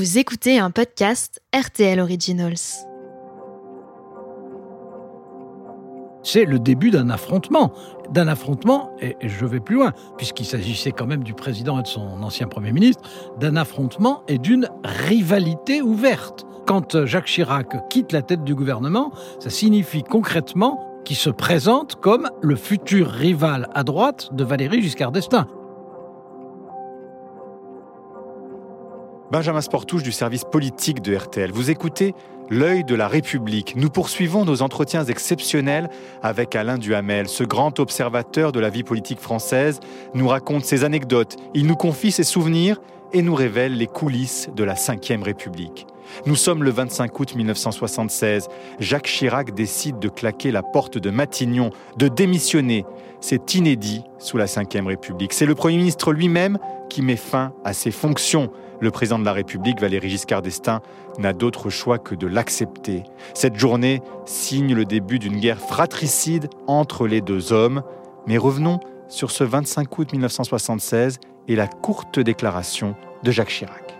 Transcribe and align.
Vous 0.00 0.16
écoutez 0.16 0.58
un 0.58 0.70
podcast 0.70 1.42
RTL 1.54 2.00
Originals. 2.00 2.54
C'est 6.22 6.46
le 6.46 6.58
début 6.58 6.90
d'un 6.90 7.10
affrontement. 7.10 7.74
D'un 8.10 8.26
affrontement, 8.26 8.96
et 9.02 9.14
je 9.20 9.44
vais 9.44 9.60
plus 9.60 9.74
loin, 9.74 9.92
puisqu'il 10.16 10.46
s'agissait 10.46 10.92
quand 10.92 11.04
même 11.04 11.22
du 11.22 11.34
président 11.34 11.78
et 11.78 11.82
de 11.82 11.86
son 11.86 12.22
ancien 12.22 12.46
Premier 12.46 12.72
ministre, 12.72 13.02
d'un 13.38 13.56
affrontement 13.56 14.22
et 14.26 14.38
d'une 14.38 14.70
rivalité 14.84 15.82
ouverte. 15.82 16.46
Quand 16.66 17.04
Jacques 17.04 17.26
Chirac 17.26 17.90
quitte 17.90 18.12
la 18.12 18.22
tête 18.22 18.42
du 18.42 18.54
gouvernement, 18.54 19.12
ça 19.38 19.50
signifie 19.50 20.02
concrètement 20.02 21.02
qu'il 21.04 21.16
se 21.16 21.28
présente 21.28 21.96
comme 21.96 22.30
le 22.40 22.56
futur 22.56 23.06
rival 23.06 23.68
à 23.74 23.84
droite 23.84 24.30
de 24.32 24.44
Valéry 24.44 24.80
Giscard 24.80 25.12
d'Estaing. 25.12 25.46
Benjamin 29.30 29.60
Sportouche 29.60 30.02
du 30.02 30.10
service 30.10 30.42
politique 30.42 31.02
de 31.02 31.14
RTL. 31.14 31.52
Vous 31.52 31.70
écoutez 31.70 32.14
L'œil 32.48 32.82
de 32.82 32.96
la 32.96 33.06
République. 33.06 33.76
Nous 33.76 33.88
poursuivons 33.88 34.44
nos 34.44 34.60
entretiens 34.60 35.04
exceptionnels 35.04 35.88
avec 36.20 36.56
Alain 36.56 36.78
Duhamel. 36.78 37.28
Ce 37.28 37.44
grand 37.44 37.78
observateur 37.78 38.50
de 38.50 38.58
la 38.58 38.70
vie 38.70 38.82
politique 38.82 39.20
française 39.20 39.78
nous 40.14 40.26
raconte 40.26 40.64
ses 40.64 40.82
anecdotes, 40.82 41.36
il 41.54 41.68
nous 41.68 41.76
confie 41.76 42.10
ses 42.10 42.24
souvenirs 42.24 42.80
et 43.12 43.22
nous 43.22 43.36
révèle 43.36 43.76
les 43.76 43.86
coulisses 43.86 44.50
de 44.56 44.64
la 44.64 44.74
Ve 44.74 45.22
République. 45.22 45.86
Nous 46.26 46.36
sommes 46.36 46.64
le 46.64 46.70
25 46.70 47.18
août 47.18 47.34
1976. 47.34 48.48
Jacques 48.78 49.06
Chirac 49.06 49.54
décide 49.54 49.98
de 49.98 50.08
claquer 50.08 50.50
la 50.50 50.62
porte 50.62 50.98
de 50.98 51.10
Matignon, 51.10 51.70
de 51.96 52.08
démissionner. 52.08 52.84
C'est 53.20 53.54
inédit 53.54 54.02
sous 54.18 54.36
la 54.36 54.46
Ve 54.46 54.86
République. 54.86 55.32
C'est 55.32 55.46
le 55.46 55.54
Premier 55.54 55.76
ministre 55.76 56.12
lui-même 56.12 56.58
qui 56.88 57.02
met 57.02 57.16
fin 57.16 57.52
à 57.64 57.72
ses 57.72 57.90
fonctions. 57.90 58.50
Le 58.80 58.90
président 58.90 59.18
de 59.18 59.24
la 59.24 59.34
République, 59.34 59.80
Valéry 59.80 60.08
Giscard 60.08 60.40
d'Estaing, 60.40 60.80
n'a 61.18 61.32
d'autre 61.34 61.68
choix 61.68 61.98
que 61.98 62.14
de 62.14 62.26
l'accepter. 62.26 63.04
Cette 63.34 63.56
journée 63.56 64.00
signe 64.24 64.74
le 64.74 64.86
début 64.86 65.18
d'une 65.18 65.38
guerre 65.38 65.60
fratricide 65.60 66.48
entre 66.66 67.06
les 67.06 67.20
deux 67.20 67.52
hommes. 67.52 67.82
Mais 68.26 68.38
revenons 68.38 68.80
sur 69.08 69.30
ce 69.30 69.44
25 69.44 69.98
août 69.98 70.12
1976 70.12 71.18
et 71.48 71.56
la 71.56 71.66
courte 71.66 72.18
déclaration 72.18 72.94
de 73.22 73.30
Jacques 73.30 73.48
Chirac. 73.48 73.99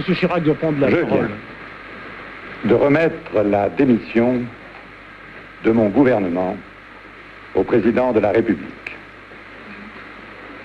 Monsieur 0.00 0.14
Chirac 0.14 0.42
doit 0.44 0.54
prendre 0.54 0.80
la 0.80 0.88
Je 0.88 0.96
parole. 0.96 1.26
viens 1.26 2.70
de 2.70 2.74
remettre 2.74 3.42
la 3.42 3.68
démission 3.68 4.40
de 5.62 5.70
mon 5.72 5.90
gouvernement 5.90 6.56
au 7.54 7.64
président 7.64 8.10
de 8.12 8.18
la 8.20 8.30
République. 8.30 8.96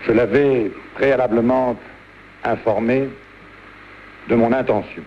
Je 0.08 0.13
l'avais 0.13 0.72
préalablement 0.94 1.78
informé 2.45 3.09
de 4.30 4.36
mon 4.36 4.53
intention. 4.53 5.03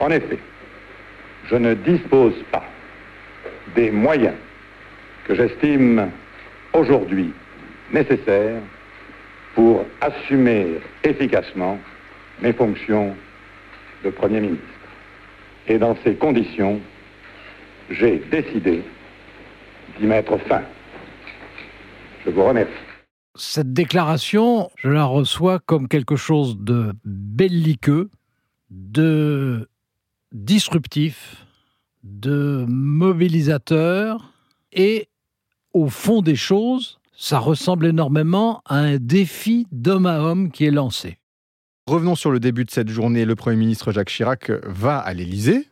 En 0.00 0.10
effet, 0.10 0.40
je 1.48 1.54
ne 1.54 1.74
dispose 1.74 2.34
pas 2.50 2.64
des 3.76 3.92
moyens 3.92 4.34
que 5.28 5.36
j'estime 5.36 6.10
aujourd'hui 6.72 7.32
nécessaires 7.92 8.60
pour 9.54 9.86
assumer 10.00 10.80
efficacement 11.04 11.78
mes 12.40 12.52
fonctions 12.52 13.14
de 14.04 14.10
Premier 14.10 14.40
ministre. 14.40 14.64
Et 15.66 15.78
dans 15.78 15.96
ces 16.04 16.14
conditions, 16.14 16.80
j'ai 17.90 18.22
décidé 18.30 18.82
d'y 19.98 20.06
mettre 20.06 20.38
fin. 20.48 20.62
Je 22.24 22.30
vous 22.30 22.44
remercie. 22.44 22.72
Cette 23.36 23.72
déclaration, 23.72 24.70
je 24.76 24.88
la 24.88 25.04
reçois 25.04 25.58
comme 25.58 25.88
quelque 25.88 26.16
chose 26.16 26.58
de 26.60 26.92
belliqueux, 27.04 28.10
de 28.70 29.68
disruptif, 30.32 31.46
de 32.04 32.64
mobilisateur, 32.68 34.32
et 34.72 35.08
au 35.72 35.88
fond 35.88 36.22
des 36.22 36.36
choses, 36.36 37.00
ça 37.16 37.38
ressemble 37.38 37.86
énormément 37.86 38.62
à 38.66 38.76
un 38.76 38.98
défi 38.98 39.66
d'homme 39.72 40.06
à 40.06 40.20
homme 40.20 40.50
qui 40.50 40.66
est 40.66 40.70
lancé. 40.70 41.18
Revenons 41.86 42.14
sur 42.14 42.30
le 42.30 42.40
début 42.40 42.64
de 42.64 42.70
cette 42.70 42.88
journée. 42.88 43.26
Le 43.26 43.34
Premier 43.34 43.56
ministre 43.56 43.92
Jacques 43.92 44.08
Chirac 44.08 44.50
va 44.62 44.98
à 44.98 45.12
l'Élysée. 45.12 45.68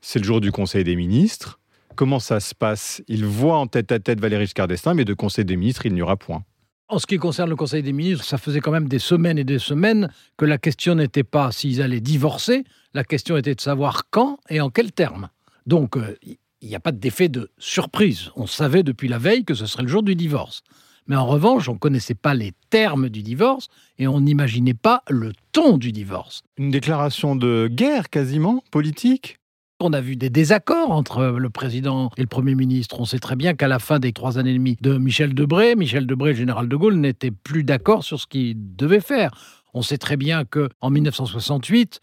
C'est 0.00 0.20
le 0.20 0.24
jour 0.24 0.40
du 0.40 0.52
Conseil 0.52 0.84
des 0.84 0.94
ministres. 0.94 1.58
Comment 1.96 2.20
ça 2.20 2.38
se 2.38 2.54
passe? 2.54 3.02
Il 3.08 3.24
voit 3.24 3.56
en 3.56 3.66
tête 3.66 3.90
à 3.90 3.98
tête 3.98 4.20
Valéry 4.20 4.44
Giscard 4.44 4.68
d'Estaing, 4.68 4.94
mais 4.94 5.04
de 5.04 5.12
Conseil 5.12 5.44
des 5.44 5.56
ministres, 5.56 5.86
il 5.86 5.92
n'y 5.92 6.02
aura 6.02 6.16
point. 6.16 6.44
En 6.86 7.00
ce 7.00 7.06
qui 7.06 7.18
concerne 7.18 7.50
le 7.50 7.56
Conseil 7.56 7.82
des 7.82 7.92
ministres, 7.92 8.24
ça 8.24 8.38
faisait 8.38 8.60
quand 8.60 8.70
même 8.70 8.86
des 8.86 9.00
semaines 9.00 9.38
et 9.38 9.44
des 9.44 9.58
semaines 9.58 10.12
que 10.36 10.44
la 10.44 10.56
question 10.56 10.94
n'était 10.94 11.24
pas 11.24 11.50
s'ils 11.50 11.82
allaient 11.82 12.00
divorcer, 12.00 12.62
la 12.94 13.02
question 13.02 13.36
était 13.36 13.56
de 13.56 13.60
savoir 13.60 14.04
quand 14.10 14.38
et 14.50 14.60
en 14.60 14.70
quels 14.70 14.92
termes. 14.92 15.30
Donc, 15.66 15.96
euh, 15.96 16.16
il 16.22 16.68
n'y 16.68 16.76
a 16.76 16.80
pas 16.80 16.92
d'effet 16.92 17.28
de 17.28 17.50
surprise. 17.58 18.30
On 18.36 18.46
savait 18.46 18.84
depuis 18.84 19.08
la 19.08 19.18
veille 19.18 19.44
que 19.44 19.54
ce 19.54 19.66
serait 19.66 19.82
le 19.82 19.88
jour 19.88 20.04
du 20.04 20.14
divorce. 20.14 20.62
Mais 21.06 21.16
en 21.16 21.26
revanche, 21.26 21.68
on 21.68 21.74
ne 21.74 21.78
connaissait 21.78 22.14
pas 22.14 22.34
les 22.34 22.52
termes 22.70 23.08
du 23.08 23.22
divorce 23.22 23.68
et 23.98 24.06
on 24.06 24.20
n'imaginait 24.20 24.74
pas 24.74 25.02
le 25.08 25.32
ton 25.52 25.76
du 25.76 25.92
divorce. 25.92 26.42
Une 26.56 26.70
déclaration 26.70 27.36
de 27.36 27.68
guerre 27.70 28.10
quasiment, 28.10 28.62
politique? 28.70 29.36
On 29.82 29.94
a 29.94 30.02
vu 30.02 30.14
des 30.16 30.28
désaccords 30.28 30.90
entre 30.90 31.24
le 31.38 31.48
président 31.48 32.10
et 32.18 32.20
le 32.20 32.26
Premier 32.26 32.54
ministre. 32.54 33.00
On 33.00 33.06
sait 33.06 33.18
très 33.18 33.34
bien 33.34 33.54
qu'à 33.54 33.66
la 33.66 33.78
fin 33.78 33.98
des 33.98 34.12
trois 34.12 34.36
années 34.38 34.50
et 34.50 34.54
demie 34.54 34.76
de 34.82 34.98
Michel 34.98 35.34
Debré, 35.34 35.74
Michel 35.74 36.06
Debré, 36.06 36.32
le 36.32 36.36
général 36.36 36.68
de 36.68 36.76
Gaulle, 36.76 36.96
n'était 36.96 37.30
plus 37.30 37.64
d'accord 37.64 38.04
sur 38.04 38.20
ce 38.20 38.26
qu'il 38.26 38.76
devait 38.76 39.00
faire. 39.00 39.30
On 39.74 39.82
sait 39.82 39.98
très 39.98 40.16
bien 40.16 40.44
que 40.44 40.68
en 40.80 40.90
1968, 40.90 42.00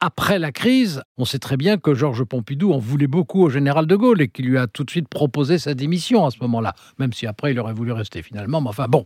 après 0.00 0.38
la 0.38 0.52
crise, 0.52 1.02
on 1.18 1.24
sait 1.24 1.38
très 1.38 1.56
bien 1.56 1.76
que 1.76 1.94
Georges 1.94 2.24
Pompidou 2.24 2.72
en 2.72 2.78
voulait 2.78 3.06
beaucoup 3.06 3.42
au 3.42 3.50
général 3.50 3.86
de 3.86 3.96
Gaulle 3.96 4.22
et 4.22 4.28
qu'il 4.28 4.46
lui 4.46 4.58
a 4.58 4.66
tout 4.66 4.84
de 4.84 4.90
suite 4.90 5.08
proposé 5.08 5.58
sa 5.58 5.74
démission 5.74 6.24
à 6.24 6.30
ce 6.30 6.38
moment-là, 6.40 6.74
même 6.98 7.12
si 7.12 7.26
après 7.26 7.52
il 7.52 7.58
aurait 7.58 7.74
voulu 7.74 7.92
rester 7.92 8.22
finalement. 8.22 8.60
Mais 8.60 8.68
enfin 8.68 8.86
bon, 8.88 9.04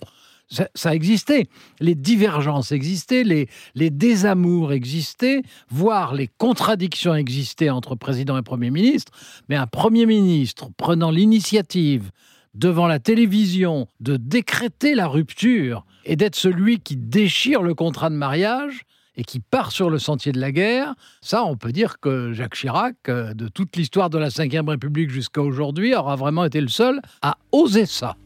ça, 0.49 0.95
existait. 0.95 1.49
Les 1.81 1.95
divergences 1.95 2.73
existaient, 2.73 3.25
les 3.25 3.91
désamours 3.91 4.73
existaient, 4.73 5.43
voire 5.69 6.15
les 6.15 6.29
contradictions 6.29 7.15
existaient 7.15 7.71
entre 7.71 7.95
président 7.95 8.37
et 8.37 8.43
Premier 8.43 8.71
ministre. 8.71 9.13
Mais 9.49 9.57
un 9.57 9.67
Premier 9.67 10.07
ministre 10.07 10.69
prenant 10.77 11.11
l'initiative 11.11 12.11
devant 12.55 12.87
la 12.87 12.99
télévision 12.99 13.89
de 14.01 14.17
décréter 14.17 14.95
la 14.95 15.07
rupture 15.07 15.85
et 16.05 16.17
d'être 16.17 16.37
celui 16.37 16.81
qui 16.81 16.97
déchire 16.97 17.63
le 17.63 17.75
contrat 17.75 18.11
de 18.11 18.15
mariage 18.15 18.83
et 19.17 19.23
qui 19.23 19.41
part 19.41 19.71
sur 19.71 19.91
le 19.91 19.99
sentier 19.99 20.33
de 20.33 20.41
la 20.41 20.51
guerre, 20.51 20.95
ça, 21.21 21.45
on 21.45 21.57
peut 21.57 21.73
dire 21.73 22.01
que 22.01 22.33
Jacques 22.33 22.55
Chirac, 22.55 22.97
euh, 23.09 23.33
de 23.33 23.49
toute 23.49 23.77
l'histoire 23.77 24.11
de 24.11 24.19
la 24.19 24.29
Ve 24.29 24.69
République 24.69 25.11
jusqu'à 25.11 25.41
aujourd'hui, 25.41 25.95
aura 25.95 26.17
vraiment 26.17 26.45
été 26.45 26.61
le 26.61 26.69
seul 26.69 27.01
à 27.23 27.37
oser 27.53 27.87
ça. 27.87 28.17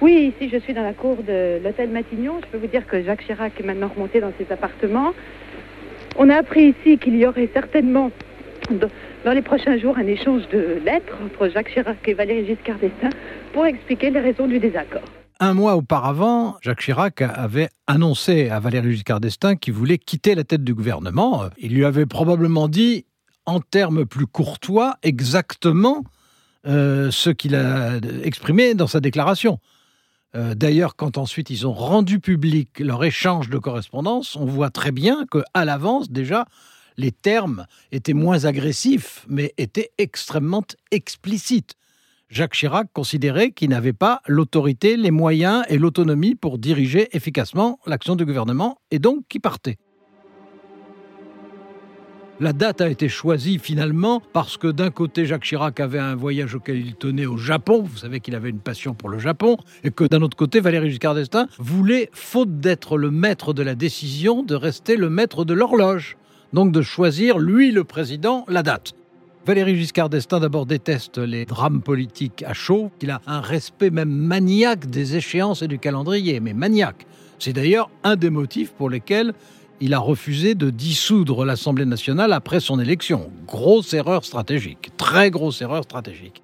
Oui, 0.00 0.32
ici 0.34 0.50
je 0.52 0.58
suis 0.58 0.72
dans 0.72 0.82
la 0.82 0.94
cour 0.94 1.16
de 1.16 1.60
l'hôtel 1.62 1.90
Matignon. 1.90 2.40
Je 2.42 2.46
peux 2.46 2.58
vous 2.58 2.68
dire 2.68 2.86
que 2.86 3.02
Jacques 3.02 3.26
Chirac 3.26 3.58
est 3.58 3.64
maintenant 3.64 3.90
remonté 3.94 4.20
dans 4.20 4.32
ses 4.38 4.50
appartements. 4.52 5.12
On 6.16 6.28
a 6.30 6.36
appris 6.36 6.74
ici 6.78 6.98
qu'il 6.98 7.16
y 7.16 7.26
aurait 7.26 7.50
certainement 7.52 8.10
dans 9.24 9.32
les 9.32 9.42
prochains 9.42 9.78
jours 9.78 9.96
un 9.98 10.06
échange 10.06 10.48
de 10.48 10.80
lettres 10.84 11.16
entre 11.24 11.48
Jacques 11.48 11.72
Chirac 11.72 11.98
et 12.06 12.14
Valéry 12.14 12.46
Giscard 12.46 12.78
d'Estaing 12.78 13.10
pour 13.52 13.66
expliquer 13.66 14.10
les 14.10 14.20
raisons 14.20 14.46
du 14.46 14.58
désaccord. 14.58 15.02
Un 15.40 15.54
mois 15.54 15.76
auparavant, 15.76 16.56
Jacques 16.60 16.80
Chirac 16.80 17.22
avait 17.22 17.68
annoncé 17.86 18.50
à 18.50 18.60
Valéry 18.60 18.92
Giscard 18.92 19.20
d'Estaing 19.20 19.56
qu'il 19.56 19.74
voulait 19.74 19.98
quitter 19.98 20.34
la 20.34 20.44
tête 20.44 20.64
du 20.64 20.74
gouvernement. 20.74 21.44
Il 21.58 21.74
lui 21.74 21.84
avait 21.84 22.06
probablement 22.06 22.68
dit, 22.68 23.06
en 23.46 23.60
termes 23.60 24.04
plus 24.04 24.26
courtois, 24.26 24.96
exactement 25.02 26.04
euh, 26.66 27.10
ce 27.10 27.30
qu'il 27.30 27.54
a 27.54 27.96
exprimé 28.22 28.74
dans 28.74 28.86
sa 28.86 29.00
déclaration. 29.00 29.58
Euh, 30.36 30.54
D'ailleurs, 30.54 30.94
quand 30.94 31.18
ensuite 31.18 31.50
ils 31.50 31.66
ont 31.66 31.72
rendu 31.72 32.20
public 32.20 32.78
leur 32.78 33.02
échange 33.02 33.48
de 33.48 33.58
correspondance, 33.58 34.36
on 34.36 34.44
voit 34.44 34.70
très 34.70 34.92
bien 34.92 35.24
que 35.30 35.38
à 35.54 35.64
l'avance 35.64 36.10
déjà 36.10 36.44
les 37.00 37.12
termes 37.12 37.66
étaient 37.92 38.12
moins 38.12 38.44
agressifs, 38.44 39.24
mais 39.28 39.54
étaient 39.56 39.90
extrêmement 39.98 40.64
explicites. 40.90 41.74
Jacques 42.28 42.54
Chirac 42.54 42.88
considérait 42.92 43.50
qu'il 43.50 43.70
n'avait 43.70 43.92
pas 43.92 44.20
l'autorité, 44.28 44.96
les 44.96 45.10
moyens 45.10 45.64
et 45.68 45.78
l'autonomie 45.78 46.36
pour 46.36 46.58
diriger 46.58 47.08
efficacement 47.16 47.80
l'action 47.86 48.14
du 48.14 48.24
gouvernement, 48.24 48.78
et 48.90 48.98
donc 49.00 49.24
qu'il 49.28 49.40
partait. 49.40 49.78
La 52.38 52.52
date 52.54 52.80
a 52.80 52.88
été 52.88 53.08
choisie 53.08 53.58
finalement 53.58 54.22
parce 54.32 54.56
que 54.56 54.68
d'un 54.68 54.90
côté 54.90 55.26
Jacques 55.26 55.44
Chirac 55.44 55.78
avait 55.78 55.98
un 55.98 56.14
voyage 56.14 56.54
auquel 56.54 56.78
il 56.78 56.94
tenait 56.94 57.26
au 57.26 57.36
Japon, 57.36 57.82
vous 57.82 57.98
savez 57.98 58.20
qu'il 58.20 58.34
avait 58.34 58.48
une 58.48 58.60
passion 58.60 58.94
pour 58.94 59.08
le 59.08 59.18
Japon, 59.18 59.56
et 59.84 59.90
que 59.90 60.04
d'un 60.04 60.22
autre 60.22 60.36
côté 60.36 60.60
Valéry 60.60 60.90
Giscard 60.90 61.14
d'Estaing 61.14 61.48
voulait, 61.58 62.08
faute 62.12 62.60
d'être 62.60 62.96
le 62.96 63.10
maître 63.10 63.52
de 63.52 63.62
la 63.62 63.74
décision, 63.74 64.42
de 64.42 64.54
rester 64.54 64.96
le 64.96 65.10
maître 65.10 65.44
de 65.44 65.52
l'horloge. 65.52 66.16
Donc 66.52 66.72
de 66.72 66.82
choisir, 66.82 67.38
lui 67.38 67.70
le 67.70 67.84
président, 67.84 68.44
la 68.48 68.62
date. 68.62 68.94
Valéry 69.46 69.76
Giscard 69.76 70.10
d'Estaing 70.10 70.40
d'abord 70.40 70.66
déteste 70.66 71.18
les 71.18 71.46
drames 71.46 71.80
politiques 71.80 72.42
à 72.46 72.52
chaud, 72.52 72.90
il 73.00 73.10
a 73.10 73.20
un 73.26 73.40
respect 73.40 73.90
même 73.90 74.10
maniaque 74.10 74.86
des 74.86 75.16
échéances 75.16 75.62
et 75.62 75.68
du 75.68 75.78
calendrier, 75.78 76.40
mais 76.40 76.52
maniaque. 76.52 77.06
C'est 77.38 77.52
d'ailleurs 77.52 77.90
un 78.04 78.16
des 78.16 78.30
motifs 78.30 78.72
pour 78.72 78.90
lesquels 78.90 79.32
il 79.80 79.94
a 79.94 79.98
refusé 79.98 80.54
de 80.54 80.68
dissoudre 80.68 81.44
l'Assemblée 81.46 81.86
nationale 81.86 82.34
après 82.34 82.60
son 82.60 82.78
élection. 82.78 83.30
Grosse 83.46 83.94
erreur 83.94 84.24
stratégique, 84.24 84.90
très 84.98 85.30
grosse 85.30 85.62
erreur 85.62 85.84
stratégique. 85.84 86.42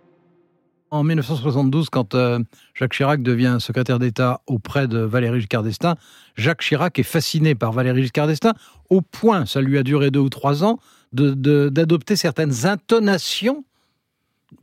En 0.91 1.03
1972, 1.03 1.91
quand 1.91 2.15
euh, 2.15 2.39
Jacques 2.75 2.93
Chirac 2.93 3.23
devient 3.23 3.57
secrétaire 3.59 3.99
d'État 3.99 4.41
auprès 4.47 4.87
de 4.87 4.99
Valéry 4.99 5.41
Giscard 5.41 5.65
d'Estaing, 5.65 5.97
Jacques 6.37 6.63
Chirac 6.63 6.99
est 6.99 7.03
fasciné 7.03 7.55
par 7.57 7.73
Valéry 7.73 8.03
Giscard 8.03 8.29
d'Estaing 8.29 8.55
au 8.89 9.01
point, 9.01 9.47
ça 9.47 9.61
lui 9.61 9.79
a 9.79 9.83
duré 9.83 10.11
deux 10.11 10.21
ou 10.21 10.29
trois 10.29 10.63
ans, 10.63 10.79
d'adopter 11.13 12.15
certaines 12.15 12.67
intonations 12.67 13.65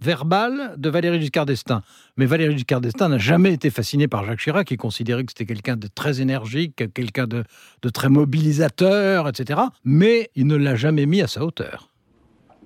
verbale 0.01 0.75
de 0.77 0.89
Valéry 0.89 1.19
Giscard 1.21 1.45
d'Estaing. 1.45 1.81
Mais 2.17 2.25
Valéry 2.25 2.57
Giscard 2.57 2.81
d'Estaing 2.81 3.09
n'a 3.09 3.17
jamais 3.17 3.53
été 3.53 3.69
fasciné 3.69 4.07
par 4.07 4.25
Jacques 4.25 4.39
Chirac, 4.39 4.67
qui 4.67 4.77
considérait 4.77 5.23
que 5.23 5.31
c'était 5.31 5.45
quelqu'un 5.45 5.75
de 5.75 5.87
très 5.87 6.21
énergique, 6.21 6.93
quelqu'un 6.93 7.27
de, 7.27 7.43
de, 7.81 7.89
très 7.89 8.09
mobilisateur, 8.09 9.27
etc. 9.27 9.59
Mais 9.83 10.29
il 10.35 10.47
ne 10.47 10.55
l'a 10.55 10.75
jamais 10.75 11.05
mis 11.05 11.21
à 11.21 11.27
sa 11.27 11.43
hauteur. 11.43 11.92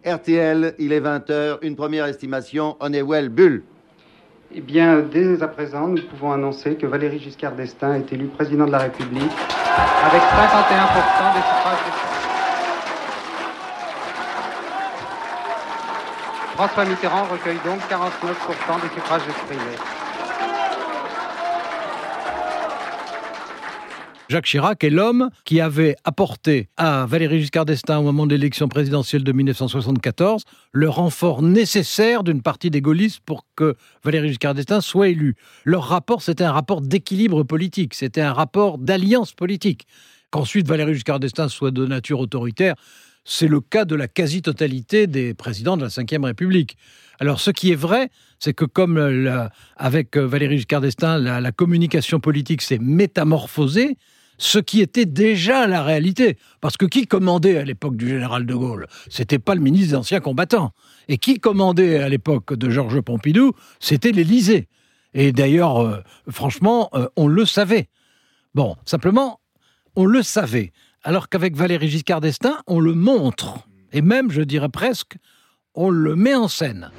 RTL, 0.07 0.73
il 0.79 0.93
est 0.93 1.01
20h, 1.01 1.57
une 1.61 1.75
première 1.75 2.05
estimation, 2.05 2.77
Honeywell 2.79 3.29
Bull. 3.29 3.63
Eh 4.55 4.61
bien, 4.61 4.99
dès 4.99 5.43
à 5.43 5.47
présent, 5.47 5.89
nous 5.89 6.01
pouvons 6.03 6.31
annoncer 6.31 6.75
que 6.75 6.87
Valéry 6.87 7.19
Giscard 7.19 7.53
d'Estaing 7.53 7.95
est 7.95 8.13
élu 8.13 8.27
président 8.27 8.65
de 8.65 8.71
la 8.71 8.79
République 8.79 9.31
avec 10.03 10.21
51% 10.21 11.33
des 11.33 11.41
suffrages 11.41 11.77
François 16.55 16.85
Mitterrand 16.85 17.25
recueille 17.25 17.59
donc 17.63 17.79
49% 17.81 18.81
des 18.81 18.89
suffrages 18.95 19.21
exprimés. 19.29 19.96
Jacques 24.29 24.45
Chirac 24.45 24.83
est 24.83 24.89
l'homme 24.89 25.29
qui 25.45 25.61
avait 25.61 25.95
apporté 26.03 26.67
à 26.75 27.05
Valéry 27.05 27.39
Giscard 27.39 27.63
d'Estaing 27.63 27.99
au 27.99 28.03
moment 28.03 28.25
de 28.25 28.35
l'élection 28.35 28.67
présidentielle 28.67 29.23
de 29.23 29.31
1974 29.31 30.43
le 30.73 30.89
renfort 30.89 31.41
nécessaire 31.41 32.23
d'une 32.23 32.41
partie 32.41 32.69
des 32.69 32.81
gaullistes 32.81 33.21
pour 33.25 33.45
que 33.55 33.75
Valéry 34.03 34.29
Giscard 34.29 34.53
d'Estaing 34.53 34.81
soit 34.81 35.07
élu. 35.07 35.35
Leur 35.63 35.85
rapport, 35.85 36.21
c'était 36.21 36.43
un 36.43 36.51
rapport 36.51 36.81
d'équilibre 36.81 37.43
politique, 37.43 37.93
c'était 37.93 38.19
un 38.19 38.33
rapport 38.33 38.77
d'alliance 38.77 39.31
politique. 39.31 39.87
Qu'ensuite 40.29 40.67
Valéry 40.67 40.95
Giscard 40.95 41.21
d'Estaing 41.21 41.47
soit 41.47 41.71
de 41.71 41.85
nature 41.85 42.19
autoritaire, 42.19 42.75
c'est 43.23 43.47
le 43.47 43.61
cas 43.61 43.85
de 43.85 43.95
la 43.95 44.09
quasi-totalité 44.09 45.07
des 45.07 45.33
présidents 45.33 45.77
de 45.77 45.83
la 45.83 45.87
Ve 45.87 46.23
République. 46.23 46.77
Alors, 47.19 47.39
ce 47.39 47.51
qui 47.51 47.71
est 47.71 47.75
vrai, 47.75 48.09
c'est 48.39 48.53
que 48.53 48.65
comme 48.65 49.49
avec 49.77 50.17
Valéry 50.17 50.57
Giscard 50.57 50.81
d'Estaing, 50.81 51.17
la, 51.17 51.51
communication 51.51 52.19
politique 52.19 52.61
s'est 52.61 52.79
métamorphosée, 52.79 53.97
ce 54.37 54.59
qui 54.59 54.81
était 54.81 55.05
déjà 55.05 55.67
la 55.67 55.83
réalité. 55.83 56.37
Parce 56.61 56.77
que 56.77 56.85
qui 56.85 57.07
commandait 57.07 57.57
à 57.57 57.63
l'époque 57.63 57.97
du 57.97 58.07
général 58.07 58.45
de 58.45 58.53
Gaulle? 58.53 58.87
C'était 59.09 59.39
pas 59.39 59.55
le 59.55 59.61
ministre 59.61 59.89
des 59.89 59.95
Anciens 59.95 60.19
Combattants. 60.19 60.71
Et 61.07 61.17
qui 61.17 61.39
commandait 61.39 61.99
à 61.99 62.09
l'époque 62.09 62.53
de 62.53 62.69
Georges 62.69 63.01
Pompidou? 63.01 63.53
C'était 63.79 64.11
l'Élysée. 64.11 64.67
Et 65.13 65.31
d'ailleurs, 65.31 65.81
euh, 65.81 65.97
franchement, 66.29 66.89
euh, 66.93 67.07
on 67.15 67.27
le 67.27 67.45
savait. 67.45 67.87
Bon, 68.53 68.75
simplement, 68.85 69.39
on 69.95 70.05
le 70.05 70.21
savait 70.21 70.71
alors 71.07 71.29
qu'avec 71.29 71.55
Valéry 71.55 71.87
Giscard 71.87 72.19
d'Estaing, 72.19 72.57
on 72.67 72.81
le 72.81 72.93
montre. 72.93 73.59
Et 73.93 74.01
même, 74.01 74.29
je 74.29 74.41
dirais 74.41 74.67
presque, 74.67 75.15
on 75.73 75.89
le 75.89 76.17
met 76.17 76.35
en 76.35 76.49
scène. 76.49 76.91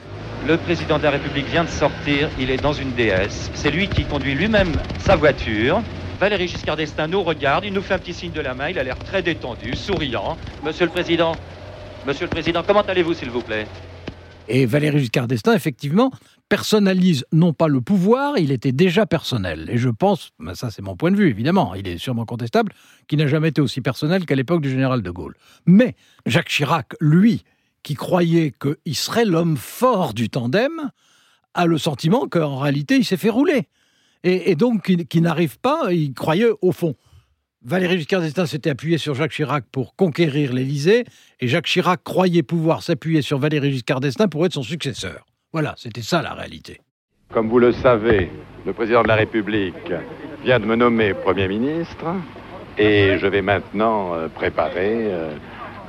Le 0.46 0.56
président 0.56 0.96
de 0.98 1.02
la 1.02 1.10
République 1.10 1.46
vient 1.46 1.64
de 1.64 1.68
sortir, 1.68 2.30
il 2.38 2.50
est 2.50 2.56
dans 2.56 2.72
une 2.72 2.92
DS. 2.92 3.50
C'est 3.52 3.70
lui 3.70 3.86
qui 3.86 4.04
conduit 4.04 4.34
lui-même 4.34 4.72
sa 5.00 5.14
voiture. 5.14 5.82
Valéry 6.18 6.48
Giscard 6.48 6.76
d'Estaing 6.76 7.06
nous 7.06 7.22
regarde, 7.22 7.64
il 7.64 7.72
nous 7.72 7.80
fait 7.80 7.94
un 7.94 7.98
petit 7.98 8.12
signe 8.12 8.32
de 8.32 8.40
la 8.40 8.52
main, 8.52 8.70
il 8.70 8.78
a 8.80 8.82
l'air 8.82 8.98
très 8.98 9.22
détendu, 9.22 9.76
souriant. 9.76 10.36
Monsieur 10.64 10.86
le 10.86 10.90
Président, 10.90 11.36
Monsieur 12.08 12.24
le 12.24 12.30
Président, 12.30 12.64
comment 12.66 12.80
allez-vous 12.82 13.14
s'il 13.14 13.30
vous 13.30 13.40
plaît? 13.40 13.68
Et 14.48 14.66
Valéry 14.66 14.98
Giscard 14.98 15.28
d'Estaing, 15.28 15.54
effectivement, 15.54 16.10
personnalise 16.48 17.24
non 17.30 17.52
pas 17.52 17.68
le 17.68 17.80
pouvoir, 17.80 18.36
il 18.36 18.50
était 18.50 18.72
déjà 18.72 19.06
personnel. 19.06 19.68
Et 19.70 19.78
je 19.78 19.90
pense, 19.90 20.30
ben 20.40 20.56
ça 20.56 20.72
c'est 20.72 20.82
mon 20.82 20.96
point 20.96 21.12
de 21.12 21.16
vue 21.16 21.28
évidemment, 21.28 21.76
il 21.76 21.86
est 21.86 21.98
sûrement 21.98 22.24
contestable, 22.24 22.72
qu'il 23.06 23.20
n'a 23.20 23.28
jamais 23.28 23.50
été 23.50 23.60
aussi 23.60 23.80
personnel 23.80 24.26
qu'à 24.26 24.34
l'époque 24.34 24.60
du 24.60 24.70
général 24.70 25.02
de 25.02 25.10
Gaulle. 25.12 25.36
Mais 25.66 25.94
Jacques 26.26 26.48
Chirac, 26.48 26.94
lui, 27.00 27.44
qui 27.84 27.94
croyait 27.94 28.52
qu'il 28.60 28.96
serait 28.96 29.24
l'homme 29.24 29.56
fort 29.56 30.14
du 30.14 30.30
tandem, 30.30 30.90
a 31.54 31.66
le 31.66 31.78
sentiment 31.78 32.26
qu'en 32.26 32.58
réalité 32.58 32.96
il 32.96 33.04
s'est 33.04 33.16
fait 33.16 33.30
rouler. 33.30 33.68
Et, 34.24 34.54
donc 34.56 34.82
qui, 35.08 35.20
n'arrive 35.20 35.58
pas, 35.58 35.92
il 35.92 36.12
croyait 36.12 36.50
au 36.60 36.72
fond. 36.72 36.94
Valéry 37.62 37.98
Giscard 37.98 38.20
d'Estaing 38.20 38.46
s'était 38.46 38.70
appuyé 38.70 38.98
sur 38.98 39.14
Jacques 39.14 39.32
Chirac 39.32 39.64
pour 39.70 39.96
conquérir 39.96 40.52
l'Élysée, 40.52 41.04
et 41.40 41.48
Jacques 41.48 41.66
Chirac 41.66 42.02
croyait 42.04 42.42
pouvoir 42.42 42.82
s'appuyer 42.82 43.20
sur 43.22 43.38
Valéry 43.38 43.72
Giscard 43.72 44.00
d'Estaing 44.00 44.28
pour 44.28 44.46
être 44.46 44.54
son 44.54 44.62
successeur. 44.62 45.26
Voilà, 45.52 45.74
c'était 45.76 46.02
ça 46.02 46.22
la 46.22 46.34
réalité. 46.34 46.80
Comme 47.32 47.48
vous 47.48 47.58
le 47.58 47.72
savez, 47.72 48.30
le 48.64 48.72
président 48.72 49.02
de 49.02 49.08
la 49.08 49.16
République 49.16 49.74
vient 50.44 50.60
de 50.60 50.66
me 50.66 50.76
nommer 50.76 51.14
Premier 51.14 51.48
ministre 51.48 52.06
et 52.78 53.18
je 53.18 53.26
vais 53.26 53.42
maintenant 53.42 54.14
euh, 54.14 54.28
préparer 54.28 55.12
euh, 55.12 55.34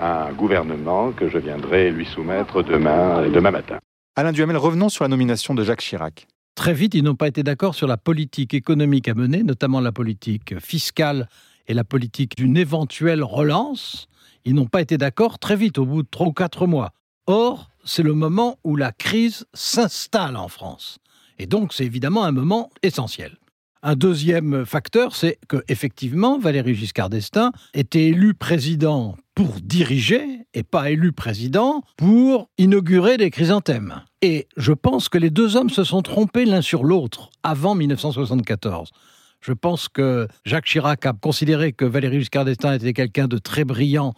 un 0.02 0.32
gouvernement 0.34 1.12
que 1.12 1.30
je 1.30 1.38
viendrai 1.38 1.92
lui 1.92 2.06
soumettre 2.06 2.64
demain, 2.64 3.30
demain 3.30 3.52
matin. 3.52 3.78
Alain 4.16 4.32
Duhamel, 4.32 4.58
revenons 4.58 4.90
sur 4.90 5.04
la 5.04 5.08
nomination 5.08 5.54
de 5.54 5.64
Jacques 5.64 5.82
Chirac. 5.82 6.28
Très 6.60 6.74
vite, 6.74 6.94
ils 6.94 7.06
n'ont 7.06 7.16
pas 7.16 7.30
été 7.30 7.42
d'accord 7.42 7.74
sur 7.74 7.88
la 7.88 7.96
politique 7.96 8.54
économique 8.54 9.08
à 9.08 9.14
mener, 9.14 9.44
notamment 9.44 9.80
la 9.80 9.94
politique 9.94 10.60
fiscale 10.60 11.30
et 11.70 11.74
la 11.74 11.86
politique 11.86 12.36
d'une 12.36 12.58
éventuelle 12.58 13.24
relance. 13.24 14.10
Ils 14.44 14.56
n'ont 14.56 14.66
pas 14.66 14.82
été 14.82 14.98
d'accord 14.98 15.40
très 15.40 15.56
vite, 15.56 15.78
au 15.78 15.86
bout 15.86 16.04
de 16.04 16.08
trois 16.12 16.28
ou 16.28 16.34
quatre 16.34 16.68
mois. 16.68 16.92
Or, 17.28 17.70
c'est 17.86 18.04
le 18.04 18.14
moment 18.14 18.60
où 18.66 18.76
la 18.76 18.92
crise 18.92 19.46
s'installe 19.54 20.36
en 20.36 20.50
France. 20.50 20.98
Et 21.38 21.46
donc, 21.46 21.72
c'est 21.72 21.86
évidemment 21.86 22.26
un 22.26 22.34
moment 22.34 22.70
essentiel. 22.84 23.38
Un 23.82 23.96
deuxième 23.96 24.66
facteur, 24.66 25.16
c'est 25.16 25.40
que 25.48 25.64
effectivement, 25.70 26.38
Valéry 26.38 26.76
Giscard 26.76 27.10
d'Estaing 27.10 27.54
était 27.74 28.08
élu 28.08 28.34
président 28.34 29.16
pour 29.36 29.62
diriger 29.62 30.46
et 30.54 30.64
pas 30.64 30.90
élu 30.92 31.14
président 31.14 31.84
pour 31.96 32.50
inaugurer 32.58 33.16
des 33.16 33.30
chrysanthèmes. 33.30 34.02
Et 34.22 34.50
je 34.58 34.74
pense 34.74 35.08
que 35.08 35.18
les 35.18 35.30
deux 35.30 35.56
hommes 35.56 35.70
se 35.70 35.86
sont 35.86 36.02
trompés 36.02 36.44
l'un 36.44 36.62
sur 36.62 36.84
l'autre 36.84 37.30
avant 37.42 37.74
1974. 37.74 38.92
Je 39.40 39.54
pense 39.54 39.88
que 39.88 40.28
Jacques 40.44 40.66
Chirac 40.66 41.06
a 41.06 41.14
considéré 41.14 41.72
que 41.72 41.86
Valéry 41.86 42.20
Giscard 42.20 42.44
d'Estaing 42.44 42.74
était 42.74 42.92
quelqu'un 42.92 43.30
de 43.30 43.38
très 43.38 43.64
brillant, 43.64 44.14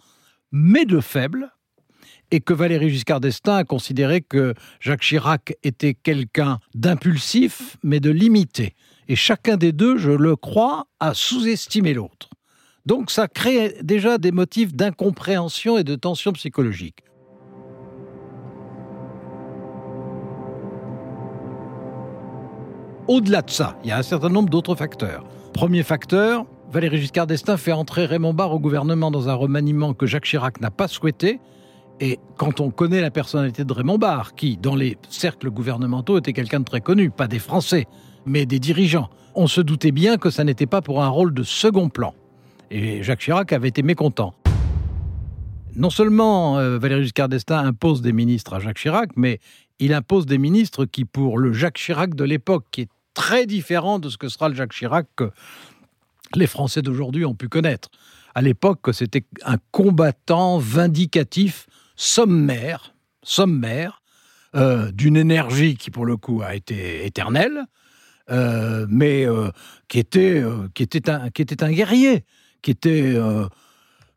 mais 0.51 0.85
de 0.85 0.99
faible, 0.99 1.51
et 2.31 2.39
que 2.39 2.53
Valéry 2.53 2.89
Giscard 2.89 3.19
d'Estaing 3.19 3.57
a 3.57 3.63
considéré 3.63 4.21
que 4.21 4.55
Jacques 4.79 5.03
Chirac 5.03 5.55
était 5.61 5.93
quelqu'un 5.93 6.59
d'impulsif, 6.73 7.77
mais 7.83 7.99
de 7.99 8.09
limité. 8.09 8.73
Et 9.11 9.17
chacun 9.17 9.57
des 9.57 9.73
deux, 9.73 9.97
je 9.97 10.11
le 10.11 10.37
crois, 10.37 10.85
a 11.01 11.13
sous-estimé 11.13 11.93
l'autre. 11.93 12.29
Donc 12.85 13.11
ça 13.11 13.27
crée 13.27 13.75
déjà 13.83 14.17
des 14.17 14.31
motifs 14.31 14.73
d'incompréhension 14.73 15.77
et 15.77 15.83
de 15.83 15.95
tension 15.95 16.31
psychologique. 16.31 17.03
Au-delà 23.09 23.41
de 23.41 23.49
ça, 23.49 23.77
il 23.83 23.89
y 23.89 23.91
a 23.91 23.97
un 23.97 24.01
certain 24.01 24.29
nombre 24.29 24.49
d'autres 24.49 24.75
facteurs. 24.75 25.25
Premier 25.53 25.83
facteur, 25.83 26.45
Valéry 26.71 27.01
Giscard 27.01 27.27
d'Estaing 27.27 27.57
fait 27.57 27.73
entrer 27.73 28.05
Raymond 28.05 28.33
Barre 28.33 28.53
au 28.53 28.59
gouvernement 28.61 29.11
dans 29.11 29.27
un 29.27 29.33
remaniement 29.33 29.93
que 29.93 30.05
Jacques 30.05 30.23
Chirac 30.23 30.61
n'a 30.61 30.71
pas 30.71 30.87
souhaité, 30.87 31.41
et 31.99 32.17
quand 32.37 32.61
on 32.61 32.71
connaît 32.71 33.01
la 33.01 33.11
personnalité 33.11 33.65
de 33.65 33.73
Raymond 33.73 33.97
Barre, 33.97 34.35
qui, 34.35 34.55
dans 34.55 34.75
les 34.75 34.97
cercles 35.09 35.51
gouvernementaux, 35.51 36.17
était 36.17 36.31
quelqu'un 36.31 36.61
de 36.61 36.65
très 36.65 36.79
connu, 36.79 37.11
pas 37.11 37.27
des 37.27 37.39
Français, 37.39 37.87
mais 38.25 38.45
des 38.45 38.59
dirigeants, 38.59 39.09
on 39.35 39.47
se 39.47 39.61
doutait 39.61 39.91
bien 39.91 40.17
que 40.17 40.29
ça 40.29 40.43
n'était 40.43 40.65
pas 40.65 40.81
pour 40.81 41.03
un 41.03 41.07
rôle 41.07 41.33
de 41.33 41.43
second 41.43 41.89
plan. 41.89 42.13
Et 42.69 43.03
Jacques 43.03 43.19
Chirac 43.21 43.51
avait 43.53 43.67
été 43.67 43.83
mécontent. 43.83 44.33
Non 45.75 45.89
seulement 45.89 46.57
euh, 46.57 46.77
Valéry 46.77 47.03
Giscard 47.03 47.29
d'Estaing 47.29 47.59
impose 47.59 48.01
des 48.01 48.13
ministres 48.13 48.53
à 48.53 48.59
Jacques 48.59 48.77
Chirac, 48.77 49.11
mais 49.15 49.39
il 49.79 49.93
impose 49.93 50.25
des 50.25 50.37
ministres 50.37 50.85
qui, 50.85 51.05
pour 51.05 51.37
le 51.37 51.53
Jacques 51.53 51.77
Chirac 51.77 52.13
de 52.13 52.23
l'époque, 52.23 52.65
qui 52.71 52.81
est 52.81 52.89
très 53.13 53.45
différent 53.45 53.99
de 53.99 54.09
ce 54.09 54.17
que 54.17 54.29
sera 54.29 54.49
le 54.49 54.55
Jacques 54.55 54.73
Chirac 54.73 55.07
que 55.15 55.31
les 56.35 56.47
Français 56.47 56.81
d'aujourd'hui 56.81 57.25
ont 57.25 57.35
pu 57.35 57.49
connaître. 57.49 57.89
à 58.33 58.41
l'époque 58.41 58.79
que 58.81 58.93
c'était 58.93 59.25
un 59.43 59.57
combattant 59.71 60.57
vindicatif 60.57 61.67
sommaire, 61.95 62.93
sommaire, 63.23 64.01
euh, 64.55 64.91
d'une 64.91 65.17
énergie 65.17 65.75
qui 65.75 65.91
pour 65.91 66.05
le 66.05 66.17
coup 66.17 66.41
a 66.41 66.55
été 66.55 67.05
éternelle, 67.05 67.65
euh, 68.29 68.85
mais 68.89 69.25
euh, 69.25 69.49
qui, 69.87 69.99
était, 69.99 70.43
qui, 70.73 70.83
était 70.83 71.09
un, 71.09 71.29
qui 71.29 71.41
était 71.41 71.63
un 71.63 71.71
guerrier, 71.71 72.25
qui 72.61 72.71
était, 72.71 73.15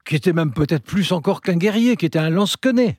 qui 0.04 0.16
était 0.16 0.32
même 0.32 0.52
peut-être 0.52 0.84
plus 0.84 1.12
encore 1.12 1.40
qu'un 1.40 1.56
guerrier, 1.56 1.96
qui 1.96 2.06
était 2.06 2.18
un 2.18 2.30
lance-quenet. 2.30 2.98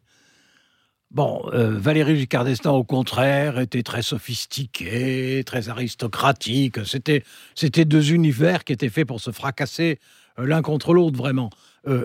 Bon, 1.12 1.44
Valéry 1.54 2.18
Giscard 2.18 2.44
d'Estaing, 2.44 2.72
au 2.72 2.84
contraire, 2.84 3.60
était 3.60 3.84
très 3.84 4.02
sophistiqué, 4.02 5.44
très 5.46 5.70
aristocratique. 5.70 6.84
C'était, 6.86 7.24
c'était 7.54 7.86
deux 7.86 8.12
univers 8.12 8.64
qui 8.64 8.74
étaient 8.74 8.90
faits 8.90 9.08
pour 9.08 9.22
se 9.22 9.32
fracasser 9.32 10.00
l'un 10.38 10.62
contre 10.62 10.94
l'autre, 10.94 11.16
vraiment. 11.16 11.52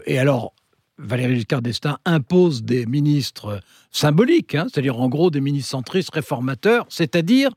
et 0.07 0.19
alors, 0.19 0.55
Valéry 1.01 1.37
Giscard 1.37 1.63
d'Estaing 1.63 1.99
impose 2.05 2.63
des 2.63 2.87
ministres 2.87 3.61
symboliques, 3.91 4.55
hein, 4.55 4.67
c'est-à-dire 4.71 5.01
en 5.01 5.09
gros 5.09 5.31
des 5.31 5.41
ministres 5.41 5.71
centristes 5.71 6.13
réformateurs, 6.13 6.87
c'est-à-dire 6.89 7.51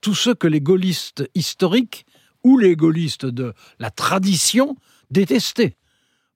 tous 0.00 0.14
ceux 0.14 0.34
que 0.34 0.46
les 0.46 0.60
gaullistes 0.60 1.28
historiques 1.34 2.06
ou 2.42 2.58
les 2.58 2.76
gaullistes 2.76 3.26
de 3.26 3.52
la 3.78 3.90
tradition 3.90 4.76
détestaient. 5.10 5.76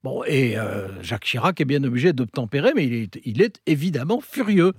Bon, 0.03 0.23
et 0.27 0.57
euh, 0.57 0.87
Jacques 1.01 1.25
Chirac 1.25 1.59
est 1.59 1.65
bien 1.65 1.83
obligé 1.83 2.13
d'obtempérer, 2.13 2.73
mais 2.75 2.85
il 3.25 3.41
est, 3.41 3.59
évidemment 3.65 4.21
furieux. 4.21 4.73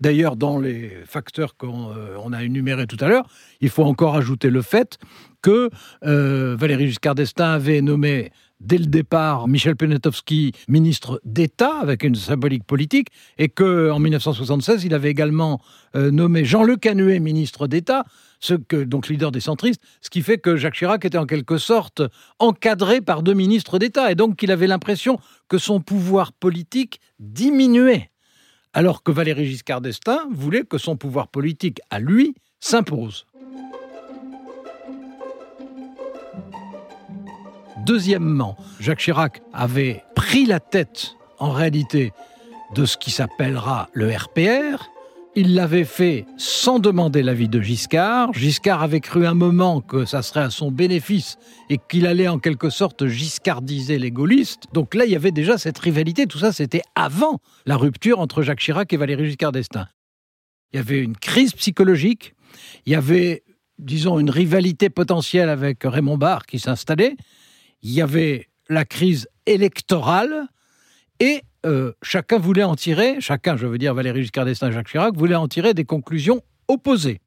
D'ailleurs, 0.00 0.36
dans 0.36 0.60
les 0.60 0.92
facteurs 1.04 1.56
qu'on 1.56 1.90
euh, 1.90 2.32
a 2.32 2.44
énumérés 2.44 2.86
tout 2.86 2.96
à 3.00 3.08
l'heure, 3.08 3.28
il 3.60 3.70
faut 3.70 3.82
encore 3.82 4.14
ajouter 4.14 4.50
le 4.50 4.62
fait 4.62 4.98
que 5.42 5.70
euh, 6.04 6.54
Valéry 6.56 6.86
Giscard 6.86 7.16
d'Estaing 7.16 7.54
avait 7.54 7.80
nommé 7.80 8.30
dès 8.60 8.78
le 8.78 8.86
départ 8.86 9.48
Michel 9.48 9.76
Penetowski 9.76 10.52
ministre 10.68 11.20
d'État 11.24 11.78
avec 11.80 12.02
une 12.02 12.14
symbolique 12.14 12.64
politique 12.64 13.08
et 13.38 13.48
que 13.48 13.90
en 13.90 13.98
1976 13.98 14.84
il 14.84 14.94
avait 14.94 15.10
également 15.10 15.60
euh, 15.94 16.10
nommé 16.10 16.44
Jean-Luc 16.44 16.80
Canuet 16.80 17.20
ministre 17.20 17.66
d'État, 17.66 18.04
donc 18.86 19.08
leader 19.08 19.32
des 19.32 19.40
centristes, 19.40 19.80
ce 20.00 20.10
qui 20.10 20.22
fait 20.22 20.38
que 20.38 20.56
Jacques 20.56 20.74
Chirac 20.74 21.04
était 21.04 21.18
en 21.18 21.26
quelque 21.26 21.58
sorte 21.58 22.02
encadré 22.38 23.00
par 23.00 23.22
deux 23.22 23.34
ministres 23.34 23.78
d'État 23.78 24.10
et 24.10 24.14
donc 24.14 24.36
qu'il 24.36 24.50
avait 24.50 24.66
l'impression 24.66 25.18
que 25.48 25.58
son 25.58 25.80
pouvoir 25.80 26.32
politique 26.32 27.00
diminuait, 27.18 28.10
alors 28.72 29.02
que 29.02 29.10
Valéry 29.10 29.46
Giscard 29.46 29.80
d'Estaing 29.80 30.28
voulait 30.30 30.64
que 30.64 30.78
son 30.78 30.96
pouvoir 30.96 31.28
politique 31.28 31.80
à 31.90 31.98
lui 31.98 32.34
s'impose. 32.60 33.26
Deuxièmement, 37.88 38.54
Jacques 38.80 38.98
Chirac 38.98 39.40
avait 39.54 40.04
pris 40.14 40.44
la 40.44 40.60
tête, 40.60 41.16
en 41.38 41.52
réalité, 41.52 42.12
de 42.74 42.84
ce 42.84 42.98
qui 42.98 43.10
s'appellera 43.10 43.88
le 43.94 44.14
RPR. 44.14 44.90
Il 45.34 45.54
l'avait 45.54 45.86
fait 45.86 46.26
sans 46.36 46.80
demander 46.80 47.22
l'avis 47.22 47.48
de 47.48 47.62
Giscard. 47.62 48.34
Giscard 48.34 48.82
avait 48.82 49.00
cru 49.00 49.26
un 49.26 49.32
moment 49.32 49.80
que 49.80 50.04
ça 50.04 50.20
serait 50.20 50.42
à 50.42 50.50
son 50.50 50.70
bénéfice 50.70 51.38
et 51.70 51.78
qu'il 51.78 52.06
allait 52.06 52.28
en 52.28 52.38
quelque 52.38 52.68
sorte 52.68 53.06
giscardiser 53.06 53.98
les 53.98 54.10
gaullistes. 54.10 54.64
Donc 54.74 54.94
là, 54.94 55.06
il 55.06 55.10
y 55.10 55.16
avait 55.16 55.32
déjà 55.32 55.56
cette 55.56 55.78
rivalité. 55.78 56.26
Tout 56.26 56.38
ça, 56.38 56.52
c'était 56.52 56.82
avant 56.94 57.38
la 57.64 57.78
rupture 57.78 58.20
entre 58.20 58.42
Jacques 58.42 58.60
Chirac 58.60 58.92
et 58.92 58.98
Valéry 58.98 59.28
Giscard 59.28 59.52
d'Estaing. 59.52 59.88
Il 60.74 60.76
y 60.76 60.80
avait 60.80 60.98
une 60.98 61.16
crise 61.16 61.54
psychologique. 61.54 62.34
Il 62.84 62.92
y 62.92 62.96
avait, 62.96 63.44
disons, 63.78 64.18
une 64.18 64.28
rivalité 64.28 64.90
potentielle 64.90 65.48
avec 65.48 65.84
Raymond 65.84 66.18
Barre 66.18 66.44
qui 66.44 66.58
s'installait 66.58 67.16
il 67.82 67.92
y 67.92 68.02
avait 68.02 68.48
la 68.68 68.84
crise 68.84 69.28
électorale 69.46 70.46
et 71.20 71.42
euh, 71.66 71.92
chacun 72.02 72.38
voulait 72.38 72.64
en 72.64 72.76
tirer, 72.76 73.20
chacun, 73.20 73.56
je 73.56 73.66
veux 73.66 73.78
dire 73.78 73.94
Valéry 73.94 74.22
Giscard 74.22 74.44
d'Estaing 74.44 74.70
Jacques 74.70 74.88
Chirac, 74.88 75.14
voulait 75.16 75.34
en 75.34 75.48
tirer 75.48 75.74
des 75.74 75.84
conclusions 75.84 76.42
opposées. 76.68 77.20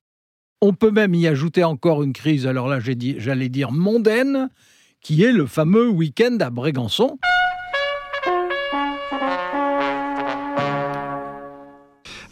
On 0.62 0.74
peut 0.74 0.92
même 0.92 1.16
y 1.16 1.28
ajouter 1.28 1.64
encore 1.64 2.04
une 2.04 2.14
crise, 2.14 2.48
alors 2.48 2.68
là 2.68 2.80
j'allais 2.80 3.50
dire 3.50 3.72
mondaine, 3.72 4.50
qui 5.02 5.24
est 5.24 5.32
le 5.32 5.48
fameux 5.48 5.90
week-end 5.90 6.38
à 6.40 6.50
Brégançon. 6.50 7.18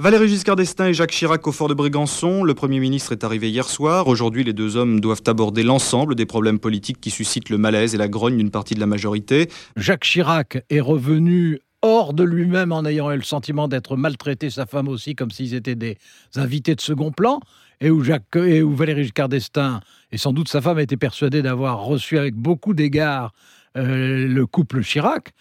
Valéry 0.02 0.30
Giscard 0.30 0.56
d'Estaing 0.56 0.88
et 0.88 0.94
Jacques 0.94 1.12
Chirac 1.12 1.46
au 1.46 1.52
fort 1.52 1.68
de 1.68 1.74
Brégançon. 1.74 2.46
Le 2.46 2.54
Premier 2.54 2.80
ministre 2.80 3.12
est 3.12 3.26
arrivé 3.26 3.50
hier 3.50 3.68
soir. 3.68 4.08
Aujourd'hui, 4.08 4.46
les 4.46 4.54
deux 4.54 4.78
hommes 4.78 5.02
doivent 5.02 5.24
aborder 5.28 5.62
l'ensemble 5.62 6.16
des 6.16 6.26
problèmes 6.26 6.58
politiques 6.58 7.02
qui 7.02 7.10
suscitent 7.10 7.50
le 7.50 7.58
malaise 7.58 7.96
et 7.96 7.98
la 7.98 8.08
grogne 8.08 8.38
d'une 8.38 8.50
partie 8.50 8.76
de 8.76 8.80
la 8.80 8.86
majorité. 8.86 9.50
Jacques 9.76 10.06
Chirac 10.06 10.64
est 10.70 10.80
revenu 10.80 11.60
hors 11.82 12.14
de 12.14 12.24
lui-même 12.24 12.72
en 12.72 12.86
ayant 12.86 13.12
eu 13.12 13.18
le 13.18 13.24
sentiment 13.24 13.68
d'être 13.68 13.98
maltraité, 13.98 14.50
sa 14.50 14.66
femme 14.66 14.88
aussi, 14.88 15.16
comme 15.16 15.32
s'ils 15.32 15.54
étaient 15.54 15.76
des 15.76 15.98
invités 16.38 16.76
de 16.76 16.82
second 16.82 17.12
plan, 17.12 17.42
et 17.82 17.90
où, 17.90 18.02
Jacques, 18.02 18.38
et 18.38 18.62
où 18.62 18.74
Valéry 18.74 19.04
Giscard 19.04 19.28
d'Estaing, 19.28 19.82
et 20.14 20.18
sans 20.18 20.32
doute 20.32 20.48
sa 20.48 20.62
femme, 20.62 20.80
était 20.80 20.96
persuadée 20.96 21.42
d'avoir 21.42 21.84
reçu 21.84 22.18
avec 22.18 22.36
beaucoup 22.36 22.74
d'égards 22.74 23.34
euh, 23.76 24.30
le 24.30 24.46
couple 24.46 24.82
Chirac. 24.82 25.34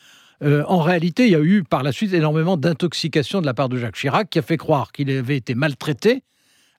Euh, 0.42 0.62
en 0.66 0.80
réalité, 0.80 1.26
il 1.26 1.33
y 1.33 1.37
a 1.37 1.40
eu 1.40 1.64
par 1.64 1.83
la 1.83 1.92
suite 1.92 2.12
énormément 2.12 2.57
d'intoxication 2.57 3.40
de 3.40 3.47
la 3.47 3.54
part 3.54 3.68
de 3.68 3.76
Jacques 3.76 3.97
Chirac 3.97 4.30
qui 4.30 4.38
a 4.38 4.42
fait 4.42 4.57
croire 4.57 4.92
qu'il 4.92 5.11
avait 5.11 5.37
été 5.37 5.54
maltraité, 5.54 6.23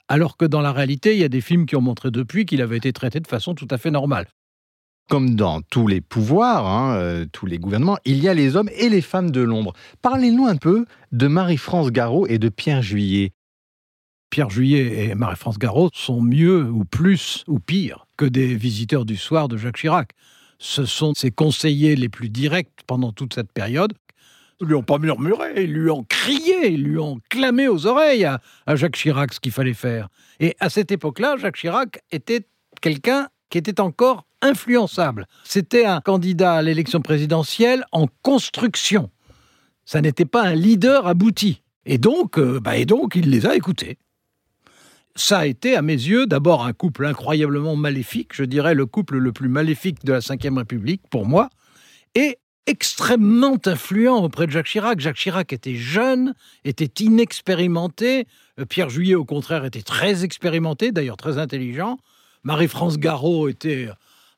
alors 0.07 0.37
que 0.37 0.45
dans 0.45 0.61
la 0.61 0.71
réalité, 0.71 1.13
il 1.13 1.19
y 1.19 1.23
a 1.23 1.29
des 1.29 1.41
films 1.41 1.65
qui 1.65 1.75
ont 1.75 1.81
montré 1.81 2.09
depuis 2.09 2.45
qu'il 2.45 2.61
avait 2.61 2.77
été 2.77 2.93
traité 2.93 3.19
de 3.19 3.27
façon 3.27 3.55
tout 3.55 3.67
à 3.69 3.77
fait 3.77 3.91
normale. 3.91 4.27
Comme 5.09 5.35
dans 5.35 5.61
tous 5.61 5.87
les 5.87 6.01
pouvoirs, 6.01 6.67
hein, 6.67 6.95
euh, 6.95 7.25
tous 7.31 7.47
les 7.47 7.57
gouvernements, 7.57 7.97
il 8.05 8.21
y 8.21 8.29
a 8.29 8.33
les 8.33 8.55
hommes 8.55 8.69
et 8.75 8.89
les 8.89 9.01
femmes 9.01 9.31
de 9.31 9.41
l'ombre. 9.41 9.73
Parlez-nous 10.01 10.45
un 10.45 10.55
peu 10.55 10.85
de 11.11 11.27
Marie-France 11.27 11.91
Garot 11.91 12.27
et 12.27 12.37
de 12.37 12.49
Pierre 12.49 12.81
Juillet. 12.81 13.31
Pierre 14.29 14.51
Juillet 14.51 15.09
et 15.09 15.15
Marie-France 15.15 15.57
Garot 15.57 15.89
sont 15.93 16.21
mieux 16.21 16.69
ou 16.69 16.85
plus 16.85 17.43
ou 17.47 17.59
pire 17.59 18.05
que 18.15 18.25
des 18.25 18.53
visiteurs 18.53 19.05
du 19.05 19.17
soir 19.17 19.47
de 19.47 19.57
Jacques 19.57 19.77
Chirac 19.77 20.11
ce 20.59 20.85
sont 20.85 21.13
ses 21.15 21.31
conseillers 21.31 21.95
les 21.95 22.09
plus 22.09 22.29
directs 22.29 22.69
pendant 22.85 23.11
toute 23.11 23.33
cette 23.33 23.51
période. 23.51 23.93
Ils 24.61 24.67
lui 24.67 24.75
ont 24.75 24.83
pas 24.83 24.97
murmuré, 24.97 25.63
ils 25.63 25.71
lui 25.71 25.89
ont 25.89 26.03
crié, 26.03 26.71
ils 26.71 26.83
lui 26.83 26.97
ont 26.99 27.19
clamé 27.29 27.69
aux 27.69 27.87
oreilles 27.87 28.25
à, 28.25 28.41
Jacques 28.75 28.97
Chirac 28.97 29.33
ce 29.33 29.39
qu'il 29.39 29.53
fallait 29.53 29.73
faire. 29.73 30.09
Et 30.41 30.57
à 30.59 30.69
cette 30.69 30.91
époque-là, 30.91 31.37
Jacques 31.37 31.55
Chirac 31.55 32.01
était 32.11 32.45
quelqu'un 32.81 33.29
qui 33.49 33.57
était 33.57 33.79
encore 33.79 34.25
influençable. 34.41 35.27
C'était 35.45 35.85
un 35.85 36.01
candidat 36.01 36.55
à 36.55 36.61
l'élection 36.61 37.01
présidentielle 37.01 37.85
en 37.93 38.07
construction. 38.21 39.09
Ça 39.85 40.01
n'était 40.01 40.25
pas 40.25 40.43
un 40.43 40.55
leader 40.55 41.07
abouti. 41.07 41.61
Et 41.85 41.97
donc, 41.97 42.37
euh, 42.37 42.59
bah, 42.59 42.77
et 42.77 42.85
donc, 42.85 43.15
il 43.15 43.29
les 43.29 43.45
a 43.45 43.55
écoutés 43.55 43.97
ça 45.19 45.39
a 45.39 45.45
été, 45.45 45.75
à 45.75 45.81
mes 45.81 45.93
yeux, 45.93 46.27
d'abord 46.27 46.65
un 46.65 46.73
couple 46.73 47.05
incroyablement 47.05 47.75
maléfique, 47.75 48.31
je 48.33 48.43
dirais 48.43 48.73
le 48.73 48.85
couple 48.85 49.17
le 49.17 49.31
plus 49.31 49.49
maléfique 49.49 50.03
de 50.05 50.13
la 50.13 50.19
Ve 50.19 50.57
République, 50.57 51.01
pour 51.09 51.25
moi, 51.25 51.49
et 52.15 52.37
extrêmement 52.67 53.57
influent 53.65 54.23
auprès 54.23 54.45
de 54.45 54.51
Jacques 54.51 54.67
Chirac. 54.67 54.99
Jacques 54.99 55.17
Chirac 55.17 55.51
était 55.53 55.75
jeune, 55.75 56.35
était 56.63 57.03
inexpérimenté. 57.03 58.27
Euh, 58.59 58.65
Pierre 58.65 58.89
Juillet, 58.89 59.15
au 59.15 59.25
contraire, 59.25 59.65
était 59.65 59.81
très 59.81 60.23
expérimenté, 60.23 60.91
d'ailleurs 60.91 61.17
très 61.17 61.37
intelligent. 61.37 61.97
Marie-France 62.43 62.97
Garot 62.97 63.49
était 63.49 63.89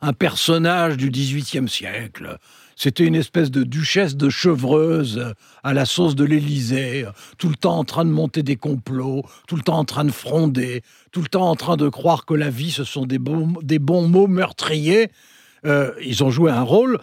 un 0.02 0.14
personnage 0.14 0.98
du 0.98 1.12
XVIIIe 1.12 1.70
siècle, 1.70 2.38
c'était 2.76 3.06
une 3.06 3.16
espèce 3.16 3.52
de 3.52 3.64
duchesse 3.64 4.16
de 4.16 4.30
chevreuse 4.30 5.18
euh, 5.18 5.34
à 5.64 5.74
la 5.74 5.86
sauce 5.86 6.16
de 6.16 6.24
l'Élysée, 6.24 7.06
euh, 7.06 7.12
tout 7.38 7.50
le 7.50 7.56
temps 7.56 7.78
en 7.78 7.84
train 7.84 8.06
de 8.06 8.10
monter 8.10 8.44
des 8.44 8.56
complots, 8.56 9.24
tout 9.48 9.56
le 9.56 9.62
temps 9.62 9.78
en 9.78 9.86
train 9.86 10.06
de 10.06 10.12
fronder, 10.12 10.82
tout 11.12 11.22
le 11.22 11.28
temps 11.28 11.50
en 11.50 11.56
train 11.56 11.78
de 11.78 11.90
croire 11.90 12.26
que 12.26 12.34
la 12.34 12.50
vie, 12.50 12.72
ce 12.72 12.84
sont 12.84 13.06
des 13.06 13.20
bons, 13.20 14.08
mots 14.08 14.28
meurtriers. 14.28 15.12
Euh, 15.66 15.92
ils 16.04 16.24
ont 16.24 16.32
joué 16.32 16.52
un 16.52 16.64
rôle, 16.64 17.00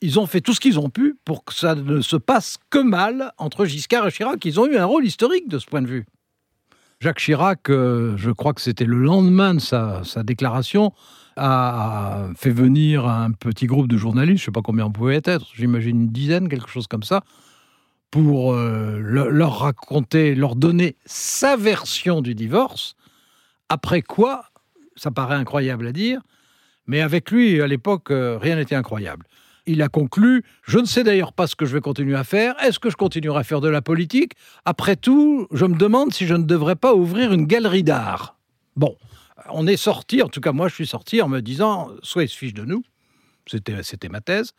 ils 0.00 0.18
ont 0.18 0.26
fait 0.26 0.40
tout 0.40 0.54
ce 0.54 0.60
qu'ils 0.60 0.78
ont 0.78 0.90
pu 0.90 1.16
pour 1.24 1.44
que 1.44 1.54
ça 1.54 1.74
ne 1.74 2.00
se 2.00 2.16
passe 2.16 2.58
que 2.70 2.78
mal 2.78 3.32
entre 3.38 3.66
Giscard 3.66 4.08
et 4.08 4.10
Chirac. 4.10 4.44
Ils 4.44 4.58
ont 4.58 4.66
eu 4.66 4.76
un 4.76 4.86
rôle 4.86 5.04
historique 5.04 5.48
de 5.48 5.58
ce 5.58 5.66
point 5.66 5.82
de 5.82 5.88
vue. 5.88 6.06
Jacques 7.00 7.20
Chirac, 7.20 7.60
je 7.68 8.30
crois 8.30 8.52
que 8.52 8.60
c'était 8.60 8.84
le 8.84 8.98
lendemain 8.98 9.54
de 9.54 9.60
sa 9.60 10.02
déclaration, 10.22 10.92
a 11.40 12.28
fait 12.36 12.50
venir 12.50 13.06
un 13.06 13.32
petit 13.32 13.66
groupe 13.66 13.88
de 13.88 13.96
journalistes, 13.96 14.40
je 14.40 14.44
sais 14.46 14.50
pas 14.50 14.60
combien 14.60 14.84
on 14.84 14.92
pouvait 14.92 15.22
être, 15.24 15.46
j'imagine 15.54 16.02
une 16.02 16.08
dizaine, 16.08 16.48
quelque 16.48 16.68
chose 16.68 16.86
comme 16.86 17.02
ça, 17.02 17.22
pour 18.10 18.52
euh, 18.52 18.98
leur 19.00 19.60
raconter, 19.60 20.34
leur 20.34 20.54
donner 20.54 20.96
sa 21.06 21.56
version 21.56 22.20
du 22.20 22.34
divorce, 22.34 22.94
après 23.70 24.02
quoi, 24.02 24.44
ça 24.96 25.10
paraît 25.10 25.36
incroyable 25.36 25.86
à 25.86 25.92
dire, 25.92 26.20
mais 26.86 27.00
avec 27.00 27.30
lui, 27.30 27.62
à 27.62 27.66
l'époque, 27.66 28.10
euh, 28.10 28.36
rien 28.36 28.56
n'était 28.56 28.74
incroyable. 28.74 29.24
Il 29.66 29.80
a 29.80 29.88
conclu, 29.88 30.42
je 30.62 30.78
ne 30.78 30.84
sais 30.84 31.04
d'ailleurs 31.04 31.32
pas 31.32 31.46
ce 31.46 31.56
que 31.56 31.64
je 31.64 31.72
vais 31.72 31.80
continuer 31.80 32.16
à 32.16 32.24
faire, 32.24 32.54
est-ce 32.62 32.78
que 32.78 32.90
je 32.90 32.96
continuerai 32.96 33.40
à 33.40 33.44
faire 33.44 33.60
de 33.60 33.68
la 33.68 33.80
politique? 33.80 34.32
Après 34.66 34.96
tout, 34.96 35.46
je 35.52 35.64
me 35.64 35.76
demande 35.76 36.12
si 36.12 36.26
je 36.26 36.34
ne 36.34 36.42
devrais 36.42 36.76
pas 36.76 36.94
ouvrir 36.94 37.32
une 37.32 37.46
galerie 37.46 37.84
d'art. 37.84 38.36
Bon, 38.76 38.96
on 39.52 39.66
est 39.66 39.76
sorti, 39.76 40.22
en 40.22 40.28
tout 40.28 40.40
cas 40.40 40.52
moi 40.52 40.68
je 40.68 40.74
suis 40.74 40.86
sorti 40.86 41.22
en 41.22 41.28
me 41.28 41.40
disant, 41.40 41.90
soit 42.02 42.24
il 42.24 42.28
se 42.28 42.36
fiche 42.36 42.54
de 42.54 42.64
nous, 42.64 42.82
c'était 43.46 44.08
ma 44.08 44.20
thèse, 44.20 44.52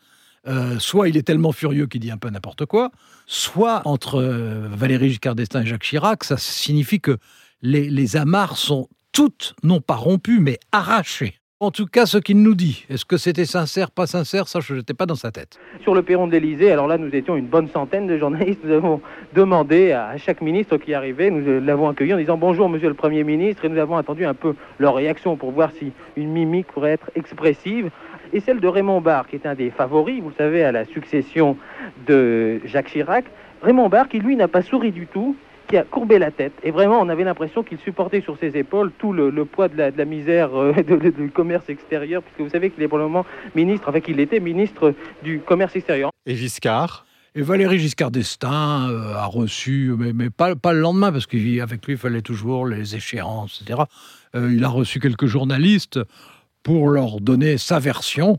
Euh, 0.48 0.80
soit 0.80 1.08
il 1.08 1.16
est 1.16 1.22
tellement 1.22 1.52
furieux 1.52 1.86
qu'il 1.86 2.00
dit 2.00 2.10
un 2.10 2.18
peu 2.18 2.28
n'importe 2.28 2.66
quoi, 2.66 2.90
soit 3.28 3.80
entre 3.84 4.16
euh, 4.20 4.66
Valéry 4.68 5.10
Giscard 5.10 5.36
d'Estaing 5.36 5.62
et 5.62 5.66
Jacques 5.66 5.84
Chirac, 5.84 6.24
ça 6.24 6.36
signifie 6.36 7.00
que 7.00 7.16
les, 7.60 7.88
les 7.88 8.16
amarres 8.16 8.56
sont 8.56 8.88
toutes, 9.12 9.54
non 9.62 9.80
pas 9.80 9.94
rompues, 9.94 10.40
mais 10.40 10.58
arrachées. 10.72 11.38
En 11.62 11.70
tout 11.70 11.86
cas, 11.86 12.06
ce 12.06 12.18
qu'il 12.18 12.42
nous 12.42 12.56
dit, 12.56 12.84
est-ce 12.90 13.04
que 13.04 13.16
c'était 13.16 13.44
sincère, 13.44 13.92
pas 13.92 14.08
sincère, 14.08 14.48
ça, 14.48 14.58
je 14.58 14.74
n'étais 14.74 14.94
pas 14.94 15.06
dans 15.06 15.14
sa 15.14 15.30
tête. 15.30 15.60
Sur 15.82 15.94
le 15.94 16.02
perron 16.02 16.26
de 16.26 16.32
l'Elysée, 16.32 16.72
alors 16.72 16.88
là, 16.88 16.98
nous 16.98 17.14
étions 17.14 17.36
une 17.36 17.46
bonne 17.46 17.68
centaine 17.68 18.08
de 18.08 18.18
journalistes. 18.18 18.58
Nous 18.64 18.72
avons 18.72 19.00
demandé 19.32 19.92
à 19.92 20.16
chaque 20.16 20.40
ministre 20.40 20.76
qui 20.76 20.92
arrivait, 20.92 21.30
nous 21.30 21.64
l'avons 21.64 21.88
accueilli 21.88 22.14
en 22.14 22.16
disant 22.16 22.36
bonjour, 22.36 22.68
monsieur 22.68 22.88
le 22.88 22.94
Premier 22.94 23.22
ministre, 23.22 23.64
et 23.64 23.68
nous 23.68 23.78
avons 23.78 23.96
attendu 23.96 24.24
un 24.24 24.34
peu 24.34 24.56
leur 24.80 24.96
réaction 24.96 25.36
pour 25.36 25.52
voir 25.52 25.70
si 25.78 25.92
une 26.16 26.32
mimique 26.32 26.66
pourrait 26.66 26.94
être 26.94 27.12
expressive. 27.14 27.90
Et 28.32 28.40
celle 28.40 28.58
de 28.58 28.66
Raymond 28.66 29.00
Barre, 29.00 29.28
qui 29.28 29.36
est 29.36 29.46
un 29.46 29.54
des 29.54 29.70
favoris, 29.70 30.20
vous 30.20 30.32
savez, 30.36 30.64
à 30.64 30.72
la 30.72 30.84
succession 30.84 31.56
de 32.08 32.60
Jacques 32.64 32.88
Chirac. 32.88 33.24
Raymond 33.62 33.88
Barre, 33.88 34.08
qui 34.08 34.18
lui 34.18 34.34
n'a 34.34 34.48
pas 34.48 34.62
souri 34.62 34.90
du 34.90 35.06
tout, 35.06 35.36
qui 35.72 35.78
a 35.78 35.84
courbé 35.84 36.18
la 36.18 36.30
tête. 36.30 36.52
Et 36.62 36.70
vraiment, 36.70 37.00
on 37.00 37.08
avait 37.08 37.24
l'impression 37.24 37.62
qu'il 37.62 37.78
supportait 37.78 38.20
sur 38.20 38.36
ses 38.36 38.58
épaules 38.58 38.92
tout 38.98 39.14
le, 39.14 39.30
le 39.30 39.46
poids 39.46 39.68
de 39.68 39.76
la, 39.78 39.90
de 39.90 39.96
la 39.96 40.04
misère 40.04 40.54
euh, 40.54 40.74
de- 40.74 40.96
de- 40.96 41.08
du 41.08 41.30
commerce 41.30 41.66
extérieur, 41.70 42.22
puisque 42.22 42.40
vous 42.42 42.50
savez 42.50 42.68
qu'il 42.68 42.82
est 42.82 42.88
pour 42.88 42.98
le 42.98 43.04
moment 43.04 43.24
ministre, 43.54 43.88
enfin 43.88 44.00
qu'il 44.00 44.20
était 44.20 44.38
ministre 44.38 44.92
du 45.22 45.40
commerce 45.40 45.74
extérieur. 45.74 46.10
Et 46.26 46.34
Giscard? 46.36 47.06
Et 47.34 47.40
Valéry 47.40 47.78
Giscard 47.78 48.10
d'Estaing 48.10 48.90
euh, 48.90 49.14
a 49.14 49.24
reçu, 49.24 49.94
mais, 49.98 50.12
mais 50.12 50.28
pas, 50.28 50.54
pas 50.56 50.74
le 50.74 50.80
lendemain, 50.80 51.10
parce 51.10 51.24
qu'avec 51.26 51.86
lui, 51.86 51.94
il 51.94 51.96
fallait 51.98 52.20
toujours 52.20 52.66
les 52.66 52.94
échéances, 52.94 53.62
etc. 53.62 53.84
Euh, 54.34 54.52
il 54.54 54.62
a 54.64 54.68
reçu 54.68 55.00
quelques 55.00 55.24
journalistes 55.24 55.98
pour 56.62 56.90
leur 56.90 57.22
donner 57.22 57.56
sa 57.56 57.78
version, 57.78 58.38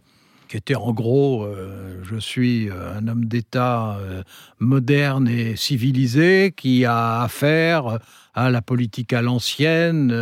qui 0.54 0.58
était 0.58 0.76
en 0.76 0.94
gros, 0.94 1.46
euh, 1.46 2.00
je 2.04 2.16
suis 2.16 2.70
euh, 2.70 2.96
un 2.96 3.08
homme 3.08 3.26
d'État 3.26 3.98
euh, 3.98 4.22
moderne 4.60 5.28
et 5.28 5.56
civilisé 5.56 6.54
qui 6.56 6.86
a 6.86 7.24
affaire 7.24 7.98
à 8.36 8.52
la 8.52 8.62
politique 8.62 9.14
à 9.14 9.24
l'ancienne, 9.24 10.14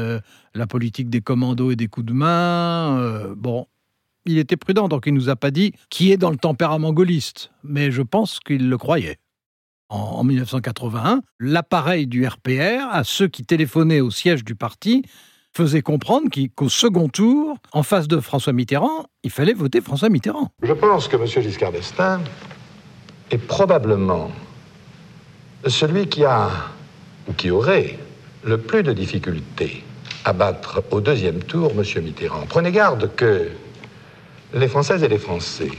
la 0.56 0.68
politique 0.68 1.10
des 1.10 1.20
commandos 1.20 1.72
et 1.72 1.76
des 1.76 1.88
coups 1.88 2.06
de 2.06 2.14
main. 2.14 3.34
bon, 3.36 3.68
il 4.26 4.38
était 4.38 4.56
prudent, 4.56 4.88
donc 4.88 5.04
il 5.06 5.14
nous 5.14 5.28
a 5.28 5.36
pas 5.36 5.52
dit 5.52 5.74
qui 5.90 6.14
est 6.14 6.18
dans 6.18 6.32
le 6.32 6.38
tempérament 6.38 6.94
gaulliste, 6.94 7.52
mais 7.66 7.92
je 7.92 8.02
pense 8.02 8.40
qu'il 8.40 8.70
le 8.70 8.78
croyait. 8.78 9.18
En 9.90 10.24
1981, 10.24 11.24
l'appareil 11.40 12.08
du 12.08 12.26
RPR, 12.26 12.88
à 12.90 13.04
ceux 13.04 13.28
qui 13.28 13.44
téléphonaient 13.44 14.00
au 14.00 14.12
siège 14.12 14.46
du 14.46 14.56
parti, 14.56 15.04
faisait 15.54 15.82
comprendre 15.82 16.30
qu'au 16.56 16.70
second 16.70 17.10
tour, 17.10 17.58
en 17.74 17.84
face 17.84 18.08
de 18.08 18.20
François 18.20 18.54
Mitterrand, 18.54 19.06
il 19.24 19.32
fallait 19.32 19.54
voter 19.54 19.82
François 19.82 20.10
Mitterrand. 20.10 20.50
Je 20.64 20.74
pense 20.74 21.08
que 21.08 21.18
M. 21.18 21.26
Giscard 21.26 21.72
d'Estaing 21.72 22.22
est 23.30 23.38
probablement 23.38 24.32
celui 25.68 26.08
qui 26.08 26.24
a, 26.24 26.50
ou 27.28 27.34
qui 27.34 27.52
aurait, 27.52 28.00
le 28.44 28.58
plus 28.58 28.82
de 28.84 28.94
difficultés 28.94 29.84
à 30.26 30.34
battre 30.34 30.84
au 30.92 31.02
deuxième 31.02 31.44
tour 31.44 31.72
M. 31.78 32.04
Mitterrand. 32.04 32.46
Prenez 32.48 32.72
garde 32.72 33.14
que 33.16 33.50
les 34.54 34.68
Françaises 34.68 35.04
et 35.04 35.08
les 35.08 35.18
Français, 35.18 35.72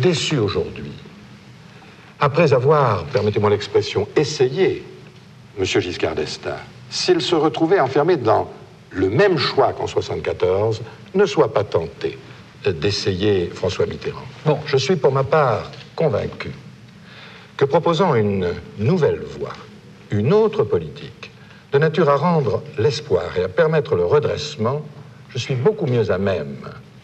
déçus 0.00 0.38
aujourd'hui, 0.38 0.92
après 2.20 2.52
avoir, 2.52 3.04
permettez-moi 3.04 3.50
l'expression, 3.50 4.06
essayé 4.16 4.84
M. 5.58 5.64
Giscard 5.64 6.14
d'Estaing, 6.14 6.56
s'ils 6.90 7.22
se 7.22 7.34
retrouvaient 7.34 7.80
enfermés 7.80 8.16
dans 8.16 8.50
le 8.90 9.08
même 9.08 9.38
choix 9.38 9.72
qu'en 9.72 9.86
74, 9.86 10.82
ne 11.14 11.26
soient 11.26 11.52
pas 11.52 11.64
tentés 11.64 12.18
d'essayer 12.66 13.46
François 13.46 13.86
Mitterrand. 13.86 14.24
Bon, 14.44 14.58
je 14.66 14.76
suis 14.76 14.96
pour 14.96 15.12
ma 15.12 15.24
part 15.24 15.70
convaincu 15.96 16.50
que 17.56 17.64
proposant 17.64 18.14
une 18.14 18.48
nouvelle 18.78 19.20
voie, 19.38 19.52
une 20.10 20.32
autre 20.32 20.64
politique, 20.64 21.30
de 21.72 21.78
nature 21.78 22.08
à 22.08 22.16
rendre 22.16 22.62
l'espoir 22.78 23.36
et 23.36 23.44
à 23.44 23.48
permettre 23.48 23.94
le 23.94 24.04
redressement, 24.04 24.82
je 25.28 25.38
suis 25.38 25.54
beaucoup 25.54 25.86
mieux 25.86 26.10
à 26.10 26.18
même 26.18 26.56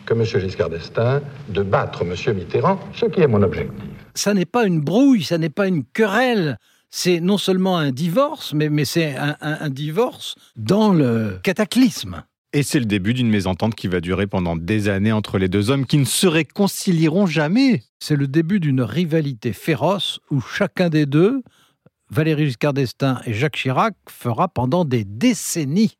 que 0.04 0.14
M. 0.14 0.24
Giscard 0.24 0.70
d'Estaing 0.70 1.20
de 1.48 1.62
battre 1.62 2.02
M. 2.02 2.34
Mitterrand, 2.34 2.78
ce 2.94 3.06
qui 3.06 3.20
est 3.20 3.26
mon 3.26 3.42
objectif. 3.42 3.84
Ça 4.14 4.34
n'est 4.34 4.46
pas 4.46 4.64
une 4.64 4.80
brouille, 4.80 5.22
ça 5.22 5.38
n'est 5.38 5.50
pas 5.50 5.68
une 5.68 5.84
querelle. 5.84 6.56
C'est 6.98 7.20
non 7.20 7.36
seulement 7.36 7.76
un 7.76 7.90
divorce, 7.90 8.54
mais, 8.54 8.70
mais 8.70 8.86
c'est 8.86 9.14
un, 9.16 9.36
un- 9.42 9.58
un 9.60 9.68
divorce 9.68 10.34
dans 10.56 10.94
le 10.94 11.38
cataclysme. 11.42 12.24
Et 12.54 12.62
c'est 12.62 12.78
le 12.78 12.86
début 12.86 13.12
d'une 13.12 13.28
mésentente 13.28 13.74
qui 13.74 13.86
va 13.86 14.00
durer 14.00 14.26
pendant 14.26 14.56
des 14.56 14.88
années 14.88 15.12
entre 15.12 15.36
les 15.36 15.50
deux 15.50 15.68
hommes 15.68 15.84
qui 15.84 15.98
ne 15.98 16.06
se 16.06 16.26
réconcilieront 16.26 17.26
jamais. 17.26 17.82
C'est 17.98 18.16
le 18.16 18.26
début 18.26 18.60
d'une 18.60 18.80
rivalité 18.80 19.52
féroce 19.52 20.20
où 20.30 20.40
chacun 20.40 20.88
des 20.88 21.04
deux, 21.04 21.42
Valéry 22.08 22.46
Giscard 22.46 22.72
d'Estaing 22.72 23.20
et 23.26 23.34
Jacques 23.34 23.56
Chirac, 23.58 23.94
fera 24.08 24.48
pendant 24.48 24.86
des 24.86 25.04
décennies 25.04 25.98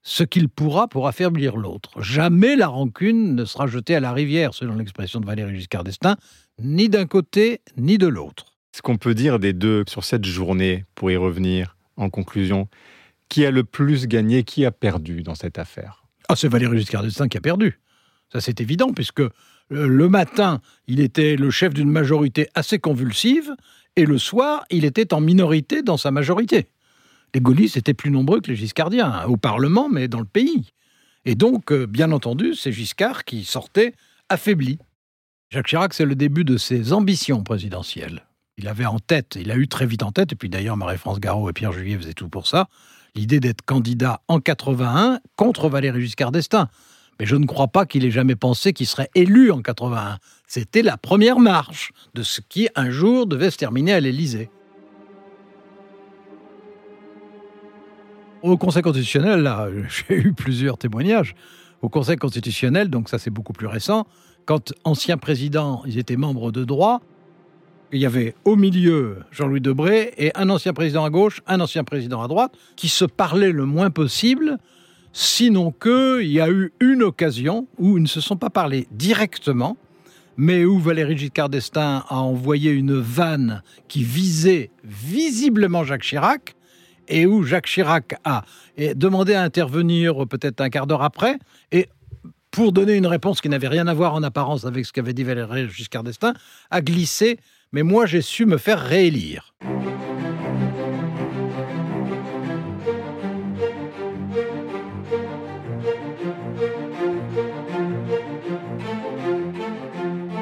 ce 0.00 0.24
qu'il 0.24 0.48
pourra 0.48 0.88
pour 0.88 1.08
affaiblir 1.08 1.58
l'autre. 1.58 2.00
Jamais 2.00 2.56
la 2.56 2.68
rancune 2.68 3.34
ne 3.34 3.44
sera 3.44 3.66
jetée 3.66 3.94
à 3.96 4.00
la 4.00 4.14
rivière, 4.14 4.54
selon 4.54 4.76
l'expression 4.76 5.20
de 5.20 5.26
Valéry 5.26 5.56
Giscard 5.56 5.84
d'Estaing, 5.84 6.16
ni 6.58 6.88
d'un 6.88 7.04
côté 7.04 7.60
ni 7.76 7.98
de 7.98 8.06
l'autre. 8.06 8.51
Ce 8.74 8.80
qu'on 8.80 8.96
peut 8.96 9.14
dire 9.14 9.38
des 9.38 9.52
deux 9.52 9.84
sur 9.86 10.02
cette 10.02 10.24
journée, 10.24 10.84
pour 10.94 11.10
y 11.10 11.16
revenir 11.16 11.76
en 11.96 12.08
conclusion, 12.08 12.68
qui 13.28 13.44
a 13.44 13.50
le 13.50 13.64
plus 13.64 14.06
gagné, 14.06 14.44
qui 14.44 14.64
a 14.64 14.70
perdu 14.70 15.22
dans 15.22 15.34
cette 15.34 15.58
affaire? 15.58 16.04
Ah, 16.28 16.36
c'est 16.36 16.48
Valéry 16.48 16.78
Giscard 16.78 17.02
d'Estaing 17.02 17.28
qui 17.28 17.36
a 17.36 17.42
perdu. 17.42 17.78
Ça, 18.32 18.40
c'est 18.40 18.60
évident, 18.62 18.92
puisque 18.92 19.20
euh, 19.20 19.30
le 19.70 20.08
matin, 20.08 20.60
il 20.86 21.00
était 21.00 21.36
le 21.36 21.50
chef 21.50 21.74
d'une 21.74 21.90
majorité 21.90 22.48
assez 22.54 22.78
convulsive, 22.78 23.54
et 23.96 24.06
le 24.06 24.16
soir, 24.16 24.64
il 24.70 24.86
était 24.86 25.12
en 25.12 25.20
minorité 25.20 25.82
dans 25.82 25.98
sa 25.98 26.10
majorité. 26.10 26.68
Les 27.34 27.40
gaullistes 27.40 27.76
étaient 27.76 27.94
plus 27.94 28.10
nombreux 28.10 28.40
que 28.40 28.50
les 28.50 28.56
giscardiens, 28.56 29.12
hein, 29.12 29.26
au 29.26 29.36
Parlement, 29.36 29.90
mais 29.90 30.08
dans 30.08 30.20
le 30.20 30.24
pays. 30.24 30.72
Et 31.26 31.34
donc, 31.34 31.72
euh, 31.72 31.86
bien 31.86 32.10
entendu, 32.10 32.54
c'est 32.54 32.72
Giscard 32.72 33.24
qui 33.24 33.44
sortait 33.44 33.92
affaibli. 34.30 34.78
Jacques 35.50 35.66
Chirac, 35.66 35.92
c'est 35.92 36.06
le 36.06 36.14
début 36.14 36.44
de 36.44 36.56
ses 36.56 36.94
ambitions 36.94 37.42
présidentielles. 37.42 38.24
Il 38.62 38.68
avait 38.68 38.86
en 38.86 39.00
tête, 39.00 39.36
il 39.40 39.50
a 39.50 39.56
eu 39.56 39.66
très 39.66 39.86
vite 39.86 40.04
en 40.04 40.12
tête, 40.12 40.32
et 40.32 40.36
puis 40.36 40.48
d'ailleurs 40.48 40.76
Marie-France 40.76 41.18
Garot 41.18 41.50
et 41.50 41.52
Pierre 41.52 41.72
Juillet 41.72 41.96
faisaient 41.96 42.12
tout 42.12 42.28
pour 42.28 42.46
ça, 42.46 42.68
l'idée 43.16 43.40
d'être 43.40 43.62
candidat 43.62 44.20
en 44.28 44.38
81 44.38 45.18
contre 45.34 45.68
Valéry 45.68 46.02
Giscard 46.02 46.30
d'Estaing. 46.30 46.68
Mais 47.18 47.26
je 47.26 47.34
ne 47.34 47.44
crois 47.44 47.66
pas 47.66 47.86
qu'il 47.86 48.04
ait 48.04 48.12
jamais 48.12 48.36
pensé 48.36 48.72
qu'il 48.72 48.86
serait 48.86 49.10
élu 49.16 49.50
en 49.50 49.62
81. 49.62 50.18
C'était 50.46 50.82
la 50.82 50.96
première 50.96 51.40
marche 51.40 51.90
de 52.14 52.22
ce 52.22 52.40
qui 52.40 52.68
un 52.76 52.90
jour 52.90 53.26
devait 53.26 53.50
se 53.50 53.56
terminer 53.56 53.94
à 53.94 54.00
l'Élysée. 54.00 54.48
Au 58.42 58.56
Conseil 58.56 58.82
constitutionnel, 58.82 59.40
là, 59.40 59.66
j'ai 59.88 60.18
eu 60.18 60.32
plusieurs 60.34 60.78
témoignages. 60.78 61.34
Au 61.80 61.88
Conseil 61.88 62.16
constitutionnel, 62.16 62.90
donc 62.90 63.08
ça 63.08 63.18
c'est 63.18 63.30
beaucoup 63.30 63.54
plus 63.54 63.66
récent, 63.66 64.06
quand 64.46 64.72
anciens 64.84 65.18
présidents, 65.18 65.82
ils 65.84 65.98
étaient 65.98 66.16
membres 66.16 66.52
de 66.52 66.64
droit, 66.64 67.00
il 67.92 68.00
y 68.00 68.06
avait 68.06 68.34
au 68.44 68.56
milieu 68.56 69.18
Jean-Louis 69.30 69.60
Debré 69.60 70.14
et 70.16 70.32
un 70.34 70.48
ancien 70.48 70.72
président 70.72 71.04
à 71.04 71.10
gauche, 71.10 71.42
un 71.46 71.60
ancien 71.60 71.84
président 71.84 72.22
à 72.22 72.28
droite, 72.28 72.54
qui 72.74 72.88
se 72.88 73.04
parlaient 73.04 73.52
le 73.52 73.66
moins 73.66 73.90
possible, 73.90 74.58
sinon 75.12 75.72
qu'il 75.72 76.26
y 76.28 76.40
a 76.40 76.50
eu 76.50 76.72
une 76.80 77.02
occasion 77.02 77.68
où 77.78 77.98
ils 77.98 78.02
ne 78.02 78.08
se 78.08 78.22
sont 78.22 78.36
pas 78.36 78.48
parlé 78.48 78.88
directement, 78.90 79.76
mais 80.38 80.64
où 80.64 80.78
Valéry 80.78 81.18
Giscard 81.18 81.50
d'Estaing 81.50 82.04
a 82.08 82.16
envoyé 82.16 82.70
une 82.70 82.98
vanne 82.98 83.62
qui 83.88 84.02
visait 84.02 84.70
visiblement 84.82 85.84
Jacques 85.84 86.02
Chirac, 86.02 86.56
et 87.08 87.26
où 87.26 87.42
Jacques 87.42 87.66
Chirac 87.66 88.14
a 88.24 88.44
demandé 88.94 89.34
à 89.34 89.42
intervenir 89.42 90.26
peut-être 90.26 90.62
un 90.62 90.70
quart 90.70 90.86
d'heure 90.86 91.02
après, 91.02 91.38
et 91.72 91.88
pour 92.50 92.72
donner 92.72 92.94
une 92.94 93.06
réponse 93.06 93.40
qui 93.40 93.48
n'avait 93.48 93.68
rien 93.68 93.86
à 93.86 93.94
voir 93.94 94.14
en 94.14 94.22
apparence 94.22 94.64
avec 94.64 94.86
ce 94.86 94.92
qu'avait 94.92 95.12
dit 95.12 95.24
Valéry 95.24 95.68
Giscard 95.68 96.04
d'Estaing, 96.04 96.32
a 96.70 96.80
glissé 96.80 97.38
mais 97.72 97.82
moi 97.82 98.06
j'ai 98.06 98.20
su 98.20 98.46
me 98.46 98.58
faire 98.58 98.80
réélire. 98.80 99.54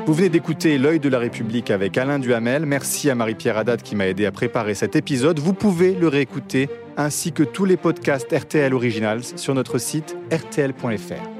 Vous 0.06 0.16
venez 0.16 0.28
d'écouter 0.28 0.76
L'œil 0.76 0.98
de 0.98 1.08
la 1.08 1.20
République 1.20 1.70
avec 1.70 1.96
Alain 1.96 2.18
Duhamel. 2.18 2.66
Merci 2.66 3.10
à 3.10 3.14
Marie-Pierre 3.14 3.58
Haddad 3.58 3.80
qui 3.80 3.94
m'a 3.94 4.08
aidé 4.08 4.26
à 4.26 4.32
préparer 4.32 4.74
cet 4.74 4.96
épisode. 4.96 5.38
Vous 5.38 5.52
pouvez 5.52 5.94
le 5.94 6.08
réécouter 6.08 6.68
ainsi 6.96 7.30
que 7.30 7.44
tous 7.44 7.64
les 7.64 7.76
podcasts 7.76 8.32
RTL 8.32 8.74
Originals 8.74 9.22
sur 9.36 9.54
notre 9.54 9.78
site 9.78 10.16
rtl.fr. 10.32 11.39